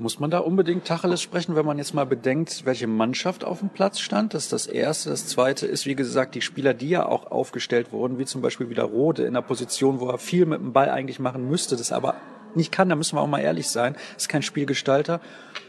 Muss 0.01 0.21
man 0.21 0.31
da 0.31 0.39
unbedingt 0.39 0.85
Tacheles 0.85 1.21
sprechen, 1.21 1.57
wenn 1.57 1.67
man 1.67 1.77
jetzt 1.77 1.93
mal 1.93 2.07
bedenkt, 2.07 2.65
welche 2.65 2.87
Mannschaft 2.87 3.45
auf 3.45 3.59
dem 3.59 3.69
Platz 3.69 3.99
stand? 3.99 4.33
Das 4.33 4.45
ist 4.45 4.53
das 4.53 4.69
Erste. 4.69 5.11
Das 5.11 5.27
Zweite 5.27 5.67
ist, 5.67 5.87
wie 5.87 5.97
gesagt, 5.97 6.37
die 6.37 6.41
Spieler, 6.41 6.73
die 6.73 6.91
ja 6.91 7.05
auch 7.05 7.33
aufgestellt 7.33 7.91
wurden, 7.91 8.17
wie 8.17 8.25
zum 8.25 8.41
Beispiel 8.41 8.71
wieder 8.71 8.85
Rode 8.85 9.23
in 9.23 9.31
einer 9.31 9.43
Position, 9.43 9.99
wo 9.99 10.09
er 10.09 10.19
viel 10.19 10.47
mit 10.47 10.61
dem 10.61 10.73
Ball 10.73 10.89
eigentlich 10.89 11.19
machen 11.19 11.49
müsste, 11.49 11.77
das 11.77 11.91
aber 11.91 12.15
nicht 12.55 12.71
kann, 12.71 12.89
da 12.89 12.95
müssen 12.95 13.17
wir 13.17 13.23
auch 13.23 13.27
mal 13.27 13.41
ehrlich 13.41 13.69
sein, 13.69 13.97
ist 14.17 14.29
kein 14.29 14.43
Spielgestalter. 14.43 15.21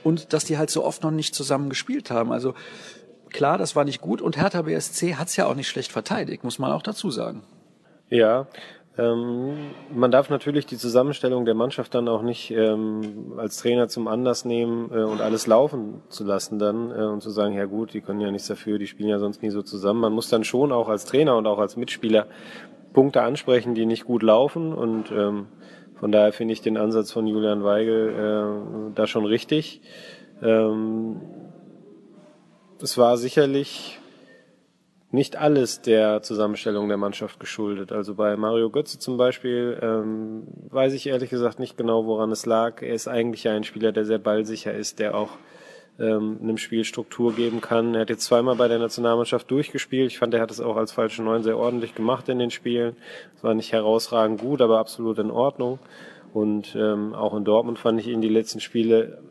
Und 0.03 0.31
dass 0.31 0.45
die 0.45 0.59
halt 0.59 0.69
so 0.69 0.85
oft 0.85 1.01
noch 1.01 1.09
nicht 1.09 1.33
zusammen 1.33 1.67
gespielt 1.67 2.11
haben. 2.11 2.31
Also 2.31 2.53
klar, 3.31 3.57
das 3.57 3.75
war 3.75 3.83
nicht 3.83 3.99
gut 3.99 4.21
und 4.21 4.37
Hertha 4.37 4.61
BSC 4.61 5.15
hat's 5.15 5.37
ja 5.37 5.47
auch 5.47 5.55
nicht 5.55 5.69
schlecht 5.69 5.91
verteidigt, 5.91 6.43
muss 6.43 6.59
man 6.59 6.71
auch 6.71 6.83
dazu 6.83 7.09
sagen. 7.09 7.41
Ja, 8.09 8.47
ähm, 8.99 9.57
man 9.93 10.11
darf 10.11 10.29
natürlich 10.29 10.65
die 10.65 10.77
Zusammenstellung 10.77 11.45
der 11.45 11.53
Mannschaft 11.53 11.95
dann 11.95 12.07
auch 12.07 12.21
nicht 12.21 12.51
ähm, 12.51 13.33
als 13.37 13.57
Trainer 13.57 13.87
zum 13.87 14.07
Anlass 14.07 14.45
nehmen 14.45 14.91
äh, 14.91 15.03
und 15.03 15.21
alles 15.21 15.47
laufen 15.47 16.01
zu 16.09 16.23
lassen 16.23 16.59
dann 16.59 16.91
äh, 16.91 17.05
und 17.05 17.21
zu 17.21 17.29
sagen, 17.29 17.53
ja 17.53 17.65
gut, 17.65 17.93
die 17.93 18.01
können 18.01 18.19
ja 18.19 18.31
nichts 18.31 18.47
dafür, 18.47 18.77
die 18.77 18.87
spielen 18.87 19.09
ja 19.09 19.19
sonst 19.19 19.41
nie 19.41 19.51
so 19.51 19.61
zusammen. 19.61 20.01
Man 20.01 20.13
muss 20.13 20.29
dann 20.29 20.43
schon 20.43 20.71
auch 20.71 20.89
als 20.89 21.05
Trainer 21.05 21.37
und 21.37 21.47
auch 21.47 21.59
als 21.59 21.77
Mitspieler 21.77 22.27
Punkte 22.93 23.21
ansprechen, 23.21 23.75
die 23.75 23.85
nicht 23.85 24.05
gut 24.05 24.23
laufen 24.23 24.73
und 24.73 25.11
ähm, 25.11 25.47
von 25.99 26.11
daher 26.11 26.33
finde 26.33 26.53
ich 26.53 26.61
den 26.61 26.77
Ansatz 26.77 27.11
von 27.11 27.27
Julian 27.27 27.63
Weigel 27.63 28.89
äh, 28.89 28.95
da 28.95 29.05
schon 29.05 29.25
richtig. 29.25 29.81
Ähm, 30.41 31.21
es 32.81 32.97
war 32.97 33.17
sicherlich 33.17 33.98
nicht 35.11 35.37
alles 35.37 35.81
der 35.81 36.21
Zusammenstellung 36.21 36.87
der 36.87 36.97
Mannschaft 36.97 37.39
geschuldet. 37.39 37.91
Also 37.91 38.13
bei 38.13 38.35
Mario 38.37 38.69
Götze 38.69 38.99
zum 38.99 39.17
Beispiel 39.17 39.79
ähm, 39.81 40.43
weiß 40.69 40.93
ich 40.93 41.07
ehrlich 41.07 41.31
gesagt 41.31 41.59
nicht 41.59 41.77
genau, 41.77 42.05
woran 42.05 42.31
es 42.31 42.45
lag. 42.45 42.81
Er 42.81 42.93
ist 42.93 43.07
eigentlich 43.07 43.47
ein 43.47 43.63
Spieler, 43.63 43.91
der 43.91 44.05
sehr 44.05 44.19
ballsicher 44.19 44.73
ist, 44.73 44.99
der 44.99 45.15
auch 45.15 45.31
ähm, 45.99 46.39
einem 46.41 46.57
Spiel 46.57 46.83
Struktur 46.83 47.33
geben 47.33 47.59
kann. 47.59 47.95
Er 47.95 48.01
hat 48.01 48.09
jetzt 48.09 48.25
zweimal 48.25 48.55
bei 48.55 48.67
der 48.67 48.77
Nationalmannschaft 48.77 49.49
durchgespielt. 49.49 50.11
Ich 50.11 50.19
fand, 50.19 50.33
er 50.35 50.41
hat 50.41 50.51
es 50.51 50.61
auch 50.61 50.77
als 50.77 50.91
falsche 50.91 51.23
Neun 51.23 51.41
sehr 51.41 51.57
ordentlich 51.57 51.95
gemacht 51.95 52.29
in 52.29 52.37
den 52.37 52.51
Spielen. 52.51 52.95
Es 53.35 53.43
war 53.43 53.55
nicht 53.55 53.71
herausragend 53.71 54.39
gut, 54.39 54.61
aber 54.61 54.79
absolut 54.79 55.17
in 55.17 55.31
Ordnung. 55.31 55.79
Und 56.33 56.75
ähm, 56.75 57.13
auch 57.15 57.35
in 57.35 57.43
Dortmund 57.43 57.79
fand 57.79 57.99
ich 57.99 58.07
ihn 58.07 58.21
die 58.21 58.29
letzten 58.29 58.59
Spiele 58.59 59.23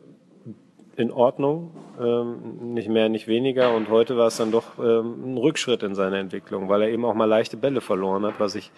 in 0.99 1.11
Ordnung, 1.11 1.71
ähm, 1.99 2.73
nicht 2.73 2.89
mehr, 2.89 3.09
nicht 3.09 3.27
weniger. 3.27 3.73
Und 3.73 3.89
heute 3.89 4.17
war 4.17 4.27
es 4.27 4.37
dann 4.37 4.51
doch 4.51 4.77
ähm, 4.77 5.33
ein 5.33 5.37
Rückschritt 5.37 5.81
in 5.83 5.95
seiner 5.95 6.17
Entwicklung, 6.17 6.69
weil 6.69 6.81
er 6.81 6.89
eben 6.89 7.05
auch 7.05 7.13
mal 7.13 7.25
leichte 7.25 7.57
Bälle 7.57 7.81
verloren 7.81 8.25
hat, 8.25 8.39
was 8.39 8.55
ich 8.55 8.71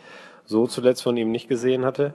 so 0.46 0.68
zuletzt 0.68 1.02
von 1.02 1.18
ihm 1.18 1.32
nicht 1.32 1.50
gesehen 1.50 1.84
hatte. 1.84 2.14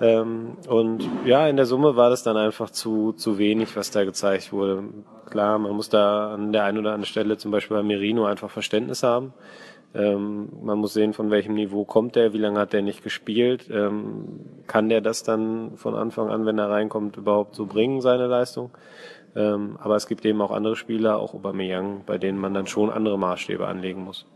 Ähm, 0.00 0.58
und 0.68 1.08
ja, 1.24 1.48
in 1.48 1.56
der 1.56 1.66
Summe 1.66 1.96
war 1.96 2.10
das 2.10 2.22
dann 2.22 2.36
einfach 2.36 2.70
zu, 2.70 3.12
zu 3.12 3.38
wenig, 3.38 3.74
was 3.76 3.90
da 3.90 4.04
gezeigt 4.04 4.52
wurde. 4.52 4.84
Klar, 5.30 5.58
man 5.58 5.72
muss 5.72 5.88
da 5.88 6.34
an 6.34 6.52
der 6.52 6.64
einen 6.64 6.78
oder 6.78 6.90
anderen 6.90 7.06
Stelle, 7.06 7.36
zum 7.36 7.50
Beispiel 7.50 7.76
bei 7.76 7.82
Merino, 7.82 8.26
einfach 8.26 8.50
Verständnis 8.50 9.02
haben. 9.02 9.32
Ähm, 9.94 10.50
man 10.62 10.78
muss 10.78 10.92
sehen, 10.92 11.14
von 11.14 11.30
welchem 11.30 11.54
Niveau 11.54 11.84
kommt 11.84 12.14
der, 12.14 12.34
wie 12.34 12.38
lange 12.38 12.60
hat 12.60 12.74
der 12.74 12.82
nicht 12.82 13.02
gespielt. 13.02 13.68
Ähm, 13.70 14.40
kann 14.66 14.88
der 14.90 15.00
das 15.00 15.22
dann 15.22 15.76
von 15.76 15.94
Anfang 15.94 16.28
an, 16.28 16.44
wenn 16.44 16.58
er 16.58 16.68
reinkommt, 16.68 17.16
überhaupt 17.16 17.54
so 17.54 17.64
bringen, 17.64 18.02
seine 18.02 18.26
Leistung? 18.26 18.70
Ähm, 19.36 19.76
aber 19.80 19.96
es 19.96 20.06
gibt 20.06 20.24
eben 20.24 20.40
auch 20.40 20.50
andere 20.50 20.76
Spieler, 20.76 21.18
auch 21.18 21.34
Aubameyang, 21.34 22.02
bei 22.06 22.18
denen 22.18 22.38
man 22.38 22.54
dann 22.54 22.66
schon 22.66 22.90
andere 22.90 23.18
Maßstäbe 23.18 23.66
anlegen 23.66 24.02
muss. 24.02 24.26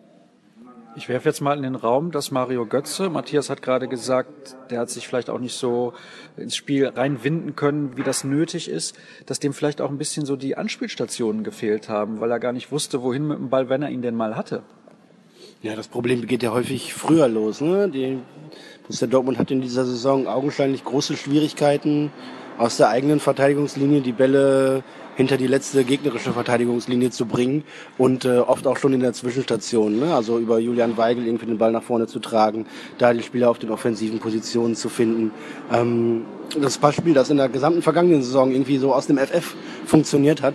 Ich 0.95 1.09
werfe 1.09 1.27
jetzt 1.27 1.41
mal 1.41 1.57
in 1.57 1.63
den 1.63 1.75
Raum, 1.75 2.11
dass 2.11 2.31
Mario 2.31 2.67
Götze, 2.67 3.09
Matthias 3.09 3.49
hat 3.49 3.63
gerade 3.63 3.89
gesagt, 3.89 4.57
der 4.69 4.81
hat 4.81 4.91
sich 4.91 5.09
vielleicht 5.09 5.31
auch 5.31 5.39
nicht 5.39 5.55
so 5.55 5.95
ins 6.37 6.55
Spiel 6.55 6.87
reinwinden 6.87 7.57
können, 7.57 7.97
wie 7.97 8.03
das 8.03 8.25
nötig 8.25 8.69
ist, 8.69 8.99
dass 9.25 9.41
dem 9.41 9.55
vielleicht 9.55 9.81
auch 9.81 9.89
ein 9.89 9.97
bisschen 9.97 10.27
so 10.27 10.37
die 10.37 10.55
Anspielstationen 10.55 11.45
gefehlt 11.45 11.89
haben, 11.89 12.21
weil 12.21 12.31
er 12.31 12.39
gar 12.41 12.53
nicht 12.53 12.71
wusste, 12.71 13.03
wohin 13.03 13.27
mit 13.27 13.39
dem 13.39 13.49
Ball, 13.49 13.71
wenn 13.71 13.81
er 13.81 13.89
ihn 13.89 14.03
denn 14.03 14.15
mal 14.15 14.37
hatte. 14.37 14.65
Ja, 15.63 15.77
das 15.77 15.89
Problem 15.89 16.27
geht 16.27 16.43
ja 16.43 16.53
häufig 16.53 16.93
früher 16.93 17.29
los. 17.29 17.63
Ne? 17.63 17.89
Die 17.89 18.19
Borussia 18.83 19.07
Dortmund 19.07 19.39
hat 19.39 19.51
in 19.51 19.63
dieser 19.63 19.87
Saison 19.87 20.27
augenscheinlich 20.27 20.85
große 20.85 21.17
Schwierigkeiten, 21.17 22.13
aus 22.59 22.77
der 22.77 22.89
eigenen 22.89 23.21
Verteidigungslinie 23.21 24.01
die 24.01 24.13
Bälle 24.13 24.83
hinter 25.15 25.37
die 25.37 25.47
letzte 25.47 25.85
gegnerische 25.85 26.33
Verteidigungslinie 26.33 27.11
zu 27.11 27.27
bringen 27.27 27.65
und 27.99 28.25
äh, 28.25 28.39
oft 28.39 28.67
auch 28.67 28.79
schon 28.79 28.95
in 28.95 29.01
der 29.01 29.13
Zwischenstation, 29.13 29.99
ne? 29.99 30.15
also 30.15 30.39
über 30.39 30.59
Julian 30.59 30.97
Weigel 30.97 31.27
irgendwie 31.27 31.47
den 31.47 31.59
Ball 31.59 31.73
nach 31.73 31.83
vorne 31.83 32.07
zu 32.07 32.19
tragen, 32.19 32.67
da 32.99 33.13
die 33.13 33.23
Spieler 33.23 33.51
auf 33.51 33.59
den 33.59 33.71
offensiven 33.71 34.21
Positionen 34.21 34.75
zu 34.75 34.89
finden. 34.89 35.31
Ähm, 35.73 36.25
das 36.61 36.79
Passspiel, 36.79 37.15
das 37.15 37.31
in 37.31 37.37
der 37.37 37.49
gesamten 37.49 37.83
vergangenen 37.83 38.23
Saison 38.23 38.53
irgendwie 38.53 38.79
so 38.79 38.95
aus 38.95 39.07
dem 39.07 39.19
FF 39.19 39.55
funktioniert 39.87 40.43
hat, 40.43 40.55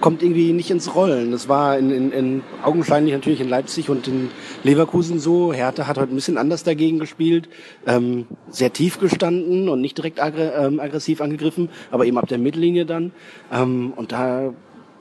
kommt 0.00 0.22
irgendwie 0.22 0.52
nicht 0.52 0.70
ins 0.70 0.94
Rollen. 0.94 1.30
Das 1.32 1.48
war 1.48 1.78
in, 1.78 1.90
in, 1.90 2.12
in 2.12 2.42
augenscheinlich 2.62 3.14
natürlich 3.14 3.40
in 3.40 3.48
Leipzig 3.48 3.90
und 3.90 4.08
in 4.08 4.30
Leverkusen 4.62 5.18
so. 5.18 5.52
Hertha 5.52 5.86
hat 5.86 5.98
heute 5.98 6.12
ein 6.12 6.14
bisschen 6.14 6.38
anders 6.38 6.64
dagegen 6.64 6.98
gespielt, 6.98 7.48
ähm, 7.86 8.26
sehr 8.50 8.72
tief 8.72 8.98
gestanden 9.00 9.68
und 9.68 9.80
nicht 9.80 9.96
direkt 9.96 10.20
ähm, 10.20 10.80
aggressiv 10.80 11.20
angegriffen, 11.20 11.68
aber 11.90 12.06
eben 12.06 12.18
ab 12.18 12.28
der 12.28 12.38
Mittellinie 12.38 12.86
dann. 12.86 13.12
Ähm, 13.52 13.92
und 13.96 14.12
da 14.12 14.54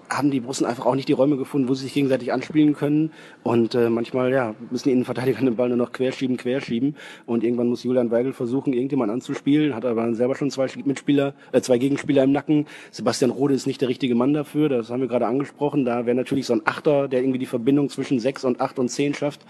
haben 0.09 0.31
die 0.31 0.39
Borussen 0.39 0.65
einfach 0.65 0.85
auch 0.85 0.95
nicht 0.95 1.07
die 1.07 1.13
Räume 1.13 1.37
gefunden, 1.37 1.67
wo 1.67 1.73
sie 1.73 1.83
sich 1.83 1.93
gegenseitig 1.93 2.31
anspielen 2.33 2.73
können. 2.73 3.11
Und 3.43 3.75
äh, 3.75 3.89
manchmal 3.89 4.31
ja, 4.31 4.55
müssen 4.69 4.89
die 4.89 4.93
Innenverteidiger 4.93 5.39
den 5.41 5.55
Ball 5.55 5.69
nur 5.69 5.77
noch 5.77 5.91
querschieben, 5.91 6.37
querschieben. 6.37 6.95
Und 7.25 7.43
irgendwann 7.43 7.67
muss 7.67 7.83
Julian 7.83 8.11
Weigel 8.11 8.33
versuchen, 8.33 8.73
irgendjemand 8.73 9.11
anzuspielen, 9.11 9.75
hat 9.75 9.85
aber 9.85 10.13
selber 10.13 10.35
schon 10.35 10.51
zwei 10.51 10.67
Mitspieler, 10.85 11.33
äh, 11.51 11.61
zwei 11.61 11.77
Gegenspieler 11.77 12.23
im 12.23 12.31
Nacken. 12.31 12.65
Sebastian 12.91 13.31
Rode 13.31 13.53
ist 13.53 13.67
nicht 13.67 13.81
der 13.81 13.89
richtige 13.89 14.15
Mann 14.15 14.33
dafür, 14.33 14.69
das 14.69 14.89
haben 14.89 15.01
wir 15.01 15.07
gerade 15.07 15.27
angesprochen. 15.27 15.85
Da 15.85 16.05
wäre 16.05 16.15
natürlich 16.15 16.45
so 16.45 16.53
ein 16.53 16.61
Achter, 16.65 17.07
der 17.07 17.21
irgendwie 17.21 17.39
die 17.39 17.45
Verbindung 17.45 17.89
zwischen 17.89 18.19
sechs 18.19 18.43
und 18.43 18.61
acht 18.61 18.79
und 18.79 18.89
zehn 18.89 19.13
schafft. 19.13 19.41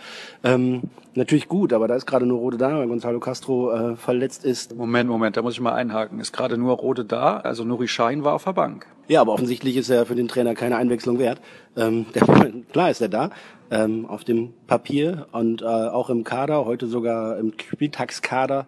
Ähm, 0.43 0.83
natürlich 1.15 1.47
gut, 1.47 1.73
aber 1.73 1.87
da 1.87 1.95
ist 1.95 2.05
gerade 2.05 2.25
nur 2.25 2.39
Rode 2.39 2.57
da, 2.57 2.77
weil 2.79 2.87
Gonzalo 2.87 3.19
Castro 3.19 3.71
äh, 3.73 3.95
verletzt 3.95 4.45
ist. 4.45 4.75
Moment, 4.75 5.09
Moment, 5.09 5.37
da 5.37 5.41
muss 5.41 5.53
ich 5.53 5.61
mal 5.61 5.73
einhaken. 5.73 6.19
Ist 6.19 6.33
gerade 6.33 6.57
nur 6.57 6.75
Rode 6.75 7.05
da? 7.05 7.37
Also 7.37 7.63
Nuri 7.63 7.87
Schein 7.87 8.23
war 8.23 8.33
auf 8.33 8.43
der 8.43 8.53
Bank. 8.53 8.87
Ja, 9.07 9.21
aber 9.21 9.33
offensichtlich 9.33 9.77
ist 9.77 9.89
er 9.89 10.05
für 10.05 10.15
den 10.15 10.27
Trainer 10.27 10.53
keine 10.53 10.75
Einwechslung 10.75 11.17
wert. 11.17 11.39
Ähm, 11.77 12.07
der, 12.13 12.23
klar 12.71 12.91
ist 12.91 13.01
er 13.01 13.07
da, 13.07 13.29
ähm, 13.71 14.05
auf 14.05 14.25
dem 14.25 14.53
Papier 14.67 15.27
und 15.31 15.61
äh, 15.61 15.65
auch 15.65 16.09
im 16.09 16.23
Kader, 16.23 16.65
heute 16.65 16.87
sogar 16.87 17.37
im 17.37 17.53
Spieltagskader. 17.57 18.67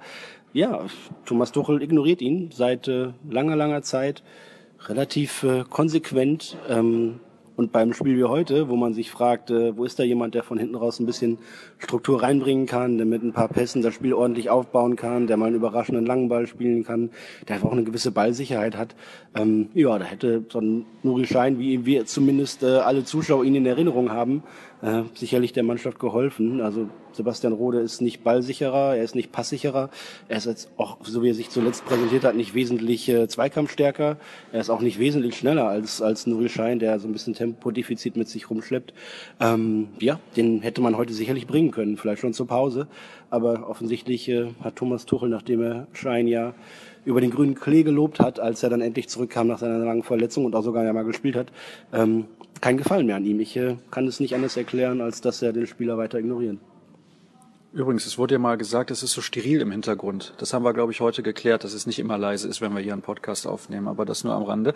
Ja, 0.53 0.85
Thomas 1.25 1.51
Tuchel 1.51 1.81
ignoriert 1.81 2.21
ihn 2.21 2.51
seit 2.53 2.87
äh, 2.87 3.09
langer, 3.29 3.55
langer 3.55 3.81
Zeit 3.81 4.23
relativ 4.87 5.43
äh, 5.43 5.65
konsequent. 5.69 6.57
Ähm, 6.69 7.19
und 7.59 7.73
beim 7.73 7.91
Spiel 7.91 8.17
wie 8.17 8.23
heute, 8.23 8.69
wo 8.69 8.77
man 8.77 8.93
sich 8.93 9.11
fragt, 9.11 9.49
wo 9.49 9.83
ist 9.83 9.99
da 9.99 10.03
jemand, 10.03 10.33
der 10.33 10.43
von 10.43 10.57
hinten 10.57 10.75
raus 10.75 10.97
ein 11.01 11.05
bisschen 11.05 11.39
Struktur 11.77 12.23
reinbringen 12.23 12.67
kann, 12.67 12.95
der 12.95 13.05
mit 13.05 13.21
ein 13.21 13.33
paar 13.33 13.49
Pässen 13.49 13.81
das 13.81 13.93
Spiel 13.93 14.13
ordentlich 14.13 14.49
aufbauen 14.49 14.95
kann, 14.95 15.27
der 15.27 15.35
mal 15.35 15.47
einen 15.47 15.57
überraschenden 15.57 16.05
langen 16.05 16.29
Ball 16.29 16.47
spielen 16.47 16.85
kann, 16.85 17.09
der 17.49 17.55
einfach 17.55 17.67
auch 17.67 17.73
eine 17.73 17.83
gewisse 17.83 18.11
Ballsicherheit 18.11 18.77
hat. 18.77 18.95
Ähm, 19.35 19.67
ja, 19.73 19.99
da 19.99 20.05
hätte 20.05 20.45
so 20.47 20.59
ein 20.59 20.85
Nuri 21.03 21.25
Schein, 21.25 21.59
wie 21.59 21.85
wir 21.85 22.05
zumindest 22.05 22.63
äh, 22.63 22.77
alle 22.77 23.03
Zuschauer 23.03 23.43
ihn 23.43 23.55
in 23.55 23.65
Erinnerung 23.65 24.09
haben, 24.09 24.41
äh, 24.81 25.03
sicherlich 25.13 25.53
der 25.53 25.63
Mannschaft 25.63 25.99
geholfen. 25.99 26.61
Also 26.61 26.89
Sebastian 27.11 27.53
Rode 27.53 27.79
ist 27.79 28.01
nicht 28.01 28.23
ballsicherer, 28.23 28.95
er 28.95 29.03
ist 29.03 29.15
nicht 29.15 29.31
passsicherer, 29.31 29.89
er 30.27 30.37
ist 30.37 30.45
jetzt 30.45 30.69
auch, 30.77 30.97
so 31.03 31.23
wie 31.23 31.29
er 31.29 31.33
sich 31.33 31.49
zuletzt 31.49 31.85
präsentiert 31.85 32.23
hat, 32.23 32.35
nicht 32.35 32.53
wesentlich 32.53 33.09
äh, 33.09 33.27
zweikampfstärker, 33.27 34.17
er 34.51 34.61
ist 34.61 34.69
auch 34.69 34.81
nicht 34.81 34.99
wesentlich 34.99 35.35
schneller 35.35 35.67
als, 35.67 36.01
als 36.01 36.27
Nuri 36.27 36.49
Schein, 36.49 36.79
der 36.79 36.99
so 36.99 37.07
ein 37.07 37.13
bisschen 37.13 37.33
Tempodefizit 37.33 38.15
mit 38.15 38.29
sich 38.29 38.49
rumschleppt. 38.49 38.93
Ähm, 39.39 39.89
ja, 39.99 40.19
den 40.37 40.61
hätte 40.61 40.81
man 40.81 40.97
heute 40.97 41.13
sicherlich 41.13 41.47
bringen 41.47 41.71
können, 41.71 41.97
vielleicht 41.97 42.21
schon 42.21 42.33
zur 42.33 42.47
Pause, 42.47 42.87
aber 43.29 43.67
offensichtlich 43.69 44.29
äh, 44.29 44.51
hat 44.63 44.75
Thomas 44.75 45.05
Tuchel, 45.05 45.29
nachdem 45.29 45.61
er 45.61 45.87
Schein 45.93 46.27
ja 46.27 46.53
über 47.05 47.21
den 47.21 47.31
grünen 47.31 47.55
Klee 47.55 47.83
gelobt 47.83 48.19
hat, 48.19 48.39
als 48.39 48.61
er 48.61 48.69
dann 48.69 48.81
endlich 48.81 49.09
zurückkam 49.09 49.47
nach 49.47 49.59
seiner 49.59 49.79
langen 49.79 50.03
Verletzung 50.03 50.45
und 50.45 50.55
auch 50.55 50.63
sogar 50.63 50.83
ja 50.83 50.93
mal 50.93 51.05
gespielt 51.05 51.35
hat, 51.35 51.51
ähm, 51.93 52.25
kein 52.61 52.77
Gefallen 52.77 53.05
mehr 53.05 53.15
an 53.15 53.25
ihm. 53.25 53.39
Ich 53.39 53.55
äh, 53.55 53.77
kann 53.91 54.07
es 54.07 54.19
nicht 54.19 54.35
anders 54.35 54.57
erklären, 54.57 55.01
als 55.01 55.21
dass 55.21 55.41
er 55.41 55.53
den 55.53 55.67
Spieler 55.67 55.97
weiter 55.97 56.19
ignorieren. 56.19 56.59
Übrigens, 57.71 58.07
es 58.07 58.17
wurde 58.17 58.35
ja 58.35 58.39
mal 58.39 58.57
gesagt, 58.57 58.89
es 58.89 59.03
ist 59.03 59.13
so 59.13 59.21
steril 59.21 59.61
im 59.61 59.71
Hintergrund. 59.71 60.33
Das 60.39 60.53
haben 60.53 60.63
wir, 60.63 60.73
glaube 60.73 60.91
ich, 60.91 61.01
heute 61.01 61.21
geklärt, 61.21 61.63
dass 61.63 61.73
es 61.73 61.85
nicht 61.85 61.99
immer 61.99 62.17
leise 62.17 62.47
ist, 62.47 62.61
wenn 62.61 62.73
wir 62.73 62.81
hier 62.81 62.93
einen 62.93 63.03
Podcast 63.03 63.45
aufnehmen, 63.45 63.87
aber 63.87 64.05
das 64.05 64.23
nur 64.23 64.33
am 64.33 64.43
Rande. 64.43 64.73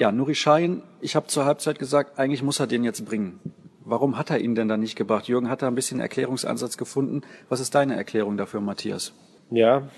Ja, 0.00 0.10
Nuri 0.10 0.34
Schein, 0.34 0.82
ich 1.00 1.14
habe 1.14 1.28
zur 1.28 1.44
Halbzeit 1.44 1.78
gesagt, 1.78 2.18
eigentlich 2.18 2.42
muss 2.42 2.58
er 2.58 2.66
den 2.66 2.82
jetzt 2.82 3.04
bringen. 3.04 3.38
Warum 3.84 4.18
hat 4.18 4.30
er 4.30 4.40
ihn 4.40 4.54
denn 4.54 4.66
dann 4.66 4.80
nicht 4.80 4.96
gebracht? 4.96 5.28
Jürgen 5.28 5.48
hat 5.48 5.62
da 5.62 5.68
ein 5.68 5.74
bisschen 5.74 6.00
Erklärungsansatz 6.00 6.76
gefunden. 6.76 7.22
Was 7.48 7.60
ist 7.60 7.74
deine 7.74 7.96
Erklärung 7.96 8.36
dafür, 8.36 8.60
Matthias? 8.60 9.12
Ja, 9.50 9.88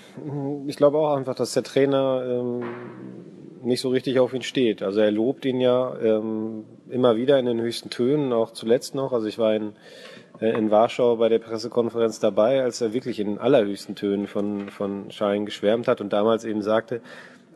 ich 0.67 0.77
glaube 0.77 0.97
auch 0.97 1.15
einfach, 1.15 1.35
dass 1.35 1.53
der 1.53 1.63
Trainer 1.63 2.23
ähm, 2.25 2.63
nicht 3.63 3.81
so 3.81 3.89
richtig 3.89 4.19
auf 4.19 4.33
ihn 4.33 4.41
steht. 4.41 4.83
Also 4.83 4.99
er 4.99 5.11
lobt 5.11 5.45
ihn 5.45 5.59
ja 5.59 5.95
ähm, 6.01 6.65
immer 6.89 7.15
wieder 7.15 7.39
in 7.39 7.45
den 7.45 7.61
höchsten 7.61 7.89
Tönen, 7.89 8.33
auch 8.33 8.51
zuletzt 8.51 8.95
noch. 8.95 9.13
Also 9.13 9.27
ich 9.27 9.37
war 9.37 9.55
in, 9.55 9.73
äh, 10.39 10.57
in 10.57 10.71
Warschau 10.71 11.15
bei 11.17 11.29
der 11.29 11.39
Pressekonferenz 11.39 12.19
dabei, 12.19 12.61
als 12.61 12.81
er 12.81 12.93
wirklich 12.93 13.19
in 13.19 13.37
allerhöchsten 13.37 13.95
Tönen 13.95 14.27
von, 14.27 14.69
von 14.69 15.11
Schein 15.11 15.45
geschwärmt 15.45 15.87
hat 15.87 16.01
und 16.01 16.13
damals 16.13 16.45
eben 16.45 16.61
sagte, 16.61 17.01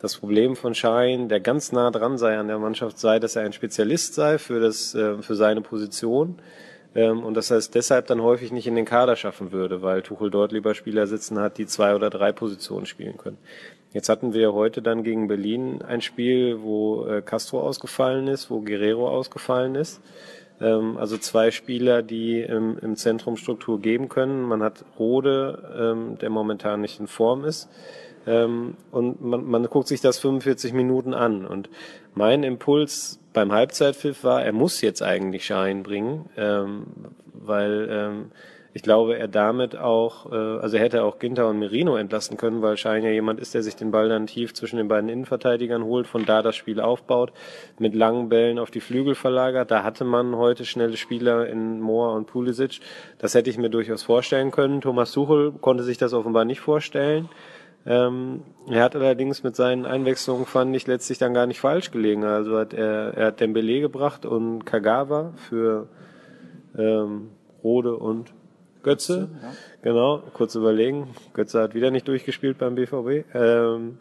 das 0.01 0.17
Problem 0.17 0.55
von 0.55 0.75
Schein, 0.75 1.27
der 1.27 1.39
ganz 1.39 1.71
nah 1.71 1.91
dran 1.91 2.17
sei 2.17 2.37
an 2.37 2.47
der 2.47 2.59
Mannschaft, 2.59 2.99
sei, 2.99 3.19
dass 3.19 3.35
er 3.35 3.43
ein 3.43 3.53
Spezialist 3.53 4.13
sei 4.13 4.37
für, 4.37 4.59
das, 4.59 4.93
äh, 4.95 5.21
für 5.21 5.35
seine 5.35 5.61
Position 5.61 6.37
ähm, 6.95 7.23
und 7.23 7.35
dass 7.35 7.51
er 7.51 7.57
es 7.57 7.69
deshalb 7.71 8.07
dann 8.07 8.21
häufig 8.21 8.51
nicht 8.51 8.67
in 8.67 8.75
den 8.75 8.85
Kader 8.85 9.15
schaffen 9.15 9.51
würde, 9.51 9.81
weil 9.81 10.01
Tuchel 10.01 10.29
dort 10.29 10.51
lieber 10.51 10.73
Spieler 10.73 11.07
sitzen 11.07 11.39
hat, 11.39 11.57
die 11.57 11.65
zwei 11.65 11.95
oder 11.95 12.09
drei 12.09 12.31
Positionen 12.31 12.85
spielen 12.85 13.17
können. 13.17 13.37
Jetzt 13.97 14.09
hatten 14.09 14.31
wir 14.31 14.53
heute 14.53 14.83
dann 14.83 15.01
gegen 15.01 15.27
Berlin 15.27 15.81
ein 15.81 16.01
Spiel, 16.01 16.61
wo 16.61 17.07
äh, 17.07 17.23
Castro 17.23 17.61
ausgefallen 17.61 18.27
ist, 18.27 18.51
wo 18.51 18.61
Guerrero 18.61 19.09
ausgefallen 19.09 19.73
ist. 19.73 20.01
Ähm, 20.61 20.97
also 20.97 21.17
zwei 21.17 21.49
Spieler, 21.49 22.03
die 22.03 22.41
im, 22.41 22.77
im 22.77 22.95
Zentrum 22.95 23.37
Struktur 23.37 23.81
geben 23.81 24.07
können. 24.07 24.43
Man 24.43 24.61
hat 24.61 24.85
Rode, 24.99 25.95
ähm, 25.95 26.19
der 26.19 26.29
momentan 26.29 26.81
nicht 26.81 26.99
in 26.99 27.07
Form 27.07 27.43
ist. 27.43 27.69
Ähm, 28.27 28.75
und 28.91 29.19
man, 29.19 29.43
man 29.45 29.63
guckt 29.65 29.87
sich 29.87 29.99
das 29.99 30.19
45 30.19 30.73
Minuten 30.73 31.15
an. 31.15 31.47
Und 31.47 31.67
mein 32.13 32.43
Impuls 32.43 33.19
beim 33.33 33.51
Halbzeitpfiff 33.51 34.23
war, 34.23 34.43
er 34.43 34.53
muss 34.53 34.79
jetzt 34.81 35.01
eigentlich 35.01 35.43
Schein 35.43 35.81
bringen, 35.81 36.29
ähm, 36.37 36.85
weil 37.33 37.87
ähm, 37.89 38.31
ich 38.77 38.83
glaube, 38.83 39.17
er 39.17 39.27
damit 39.27 39.75
auch, 39.75 40.31
äh, 40.31 40.35
also 40.35 40.77
er 40.77 40.83
hätte 40.83 41.03
auch 41.03 41.17
Ginter 41.17 41.47
und 41.47 41.57
Merino 41.57 41.95
entlasten 41.95 42.37
können, 42.37 42.61
weil 42.61 42.77
Schein 42.77 43.03
ja 43.03 43.09
jemand 43.09 43.39
ist, 43.39 43.55
der 43.55 43.63
sich 43.63 43.75
den 43.75 43.89
Ball 43.89 44.07
dann 44.07 44.27
tief 44.27 44.53
zwischen 44.53 44.77
den 44.77 44.87
beiden 44.87 45.09
Innenverteidigern 45.09 45.83
holt, 45.83 46.05
von 46.05 46.27
da 46.27 46.43
das 46.43 46.55
Spiel 46.55 46.79
aufbaut, 46.79 47.33
mit 47.79 47.95
langen 47.95 48.29
Bällen 48.29 48.59
auf 48.59 48.69
die 48.69 48.79
Flügel 48.79 49.15
verlagert. 49.15 49.71
Da 49.71 49.81
hatte 49.81 50.03
man 50.03 50.35
heute 50.35 50.63
schnelle 50.63 50.95
Spieler 50.95 51.47
in 51.47 51.81
Mohr 51.81 52.13
und 52.13 52.27
Pulisic. 52.27 52.79
Das 53.17 53.33
hätte 53.33 53.49
ich 53.49 53.57
mir 53.57 53.71
durchaus 53.71 54.03
vorstellen 54.03 54.51
können. 54.51 54.81
Thomas 54.81 55.11
Tuchel 55.11 55.53
konnte 55.53 55.81
sich 55.81 55.97
das 55.97 56.13
offenbar 56.13 56.45
nicht 56.45 56.59
vorstellen. 56.59 57.29
Ähm, 57.87 58.43
er 58.69 58.83
hat 58.83 58.95
allerdings 58.95 59.41
mit 59.41 59.55
seinen 59.55 59.87
Einwechslungen, 59.87 60.45
fand 60.45 60.75
ich, 60.75 60.85
letztlich 60.85 61.17
dann 61.17 61.33
gar 61.33 61.47
nicht 61.47 61.59
falsch 61.59 61.89
gelegen. 61.89 62.23
Also 62.25 62.59
hat 62.59 62.75
er, 62.75 63.15
er 63.15 63.25
hat 63.27 63.39
Dembele 63.39 63.81
gebracht 63.81 64.27
und 64.27 64.65
Kagawa 64.65 65.33
für 65.49 65.87
ähm, 66.77 67.31
Rode 67.63 67.95
und 67.95 68.36
Götze. 68.87 69.27
Ja. 69.41 69.53
Genau, 69.81 70.23
kurz 70.33 70.55
überlegen. 70.55 71.09
Götze 71.33 71.61
hat 71.61 71.75
wieder 71.75 71.91
nicht 71.91 72.07
durchgespielt 72.07 72.57
beim 72.57 72.75
BVB. 72.75 73.25
Ähm, 73.35 73.97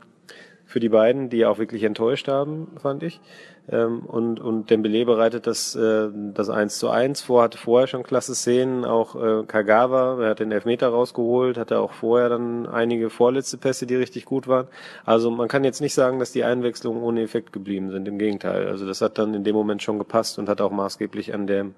für 0.64 0.78
die 0.78 0.88
beiden, 0.88 1.28
die 1.28 1.44
auch 1.44 1.58
wirklich 1.58 1.82
enttäuscht 1.82 2.28
haben, 2.28 2.68
fand 2.80 3.02
ich. 3.02 3.20
Ähm, 3.68 4.00
und, 4.06 4.38
und 4.38 4.70
Dembele 4.70 5.04
bereitet 5.04 5.48
das, 5.48 5.74
äh, 5.74 6.08
das 6.34 6.50
1 6.50 6.78
zu 6.78 6.88
1 6.88 7.20
vor, 7.22 7.42
hatte 7.42 7.58
vorher 7.58 7.88
schon 7.88 8.04
klasse 8.04 8.36
Szenen, 8.36 8.84
auch 8.84 9.16
äh, 9.16 9.44
Kagawa, 9.44 10.22
er 10.22 10.30
hat 10.30 10.38
den 10.38 10.52
Elfmeter 10.52 10.88
rausgeholt, 10.88 11.58
hatte 11.58 11.80
auch 11.80 11.92
vorher 11.92 12.28
dann 12.28 12.68
einige 12.68 13.10
vorletzte 13.10 13.56
Pässe, 13.58 13.86
die 13.86 13.96
richtig 13.96 14.24
gut 14.24 14.46
waren. 14.46 14.68
Also 15.04 15.32
man 15.32 15.48
kann 15.48 15.64
jetzt 15.64 15.80
nicht 15.80 15.94
sagen, 15.94 16.20
dass 16.20 16.30
die 16.30 16.44
Einwechslungen 16.44 17.02
ohne 17.02 17.22
Effekt 17.22 17.52
geblieben 17.52 17.90
sind, 17.90 18.06
im 18.06 18.18
Gegenteil. 18.18 18.68
Also 18.68 18.86
das 18.86 19.00
hat 19.00 19.18
dann 19.18 19.34
in 19.34 19.42
dem 19.42 19.56
Moment 19.56 19.82
schon 19.82 19.98
gepasst 19.98 20.38
und 20.38 20.48
hat 20.48 20.60
auch 20.60 20.70
maßgeblich 20.70 21.34
an 21.34 21.48
dem, 21.48 21.74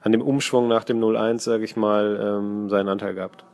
an 0.00 0.12
dem 0.12 0.22
Umschwung 0.22 0.68
nach 0.68 0.84
dem 0.84 1.00
0-1, 1.00 1.40
sage 1.40 1.64
ich 1.64 1.76
mal, 1.76 2.18
ähm, 2.22 2.68
seinen 2.68 2.88
Anteil 2.88 3.14
gehabt. 3.14 3.44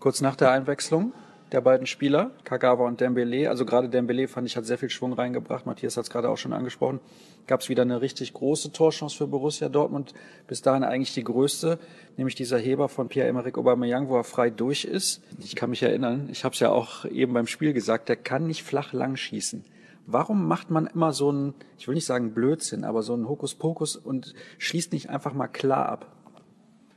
Kurz 0.00 0.20
nach 0.20 0.36
der 0.36 0.50
Einwechslung 0.50 1.12
der 1.52 1.60
beiden 1.60 1.86
Spieler, 1.86 2.30
Kagawa 2.44 2.86
und 2.86 3.00
Dembele. 3.00 3.48
Also 3.48 3.64
gerade 3.64 3.88
Dembele 3.88 4.28
fand 4.28 4.46
ich 4.46 4.56
hat 4.56 4.66
sehr 4.66 4.78
viel 4.78 4.90
Schwung 4.90 5.12
reingebracht. 5.12 5.66
Matthias 5.66 5.96
hat 5.96 6.04
es 6.04 6.10
gerade 6.10 6.28
auch 6.28 6.36
schon 6.36 6.52
angesprochen. 6.52 7.00
Gab 7.46 7.60
es 7.60 7.68
wieder 7.68 7.82
eine 7.82 8.00
richtig 8.00 8.34
große 8.34 8.72
Torchance 8.72 9.16
für 9.16 9.26
Borussia 9.26 9.68
Dortmund. 9.68 10.12
Bis 10.46 10.62
dahin 10.62 10.84
eigentlich 10.84 11.14
die 11.14 11.24
größte, 11.24 11.78
nämlich 12.16 12.34
dieser 12.34 12.58
Heber 12.58 12.88
von 12.88 13.08
Pierre-Emerick 13.08 13.56
Aubameyang, 13.56 14.08
wo 14.08 14.16
er 14.16 14.24
frei 14.24 14.50
durch 14.50 14.84
ist. 14.84 15.22
Ich 15.38 15.56
kann 15.56 15.70
mich 15.70 15.82
erinnern, 15.82 16.28
ich 16.30 16.44
habe 16.44 16.52
es 16.52 16.60
ja 16.60 16.70
auch 16.70 17.04
eben 17.06 17.32
beim 17.32 17.46
Spiel 17.46 17.72
gesagt, 17.72 18.08
der 18.08 18.16
kann 18.16 18.46
nicht 18.46 18.62
flach 18.62 18.92
lang 18.92 19.16
schießen. 19.16 19.64
Warum 20.10 20.48
macht 20.48 20.70
man 20.70 20.86
immer 20.86 21.12
so 21.12 21.28
einen, 21.28 21.52
ich 21.78 21.86
will 21.86 21.94
nicht 21.94 22.06
sagen 22.06 22.32
Blödsinn, 22.32 22.84
aber 22.84 23.02
so 23.02 23.12
einen 23.12 23.28
Hokuspokus 23.28 23.94
und 23.94 24.32
schließt 24.56 24.90
nicht 24.94 25.10
einfach 25.10 25.34
mal 25.34 25.48
klar 25.48 25.86
ab? 25.86 26.06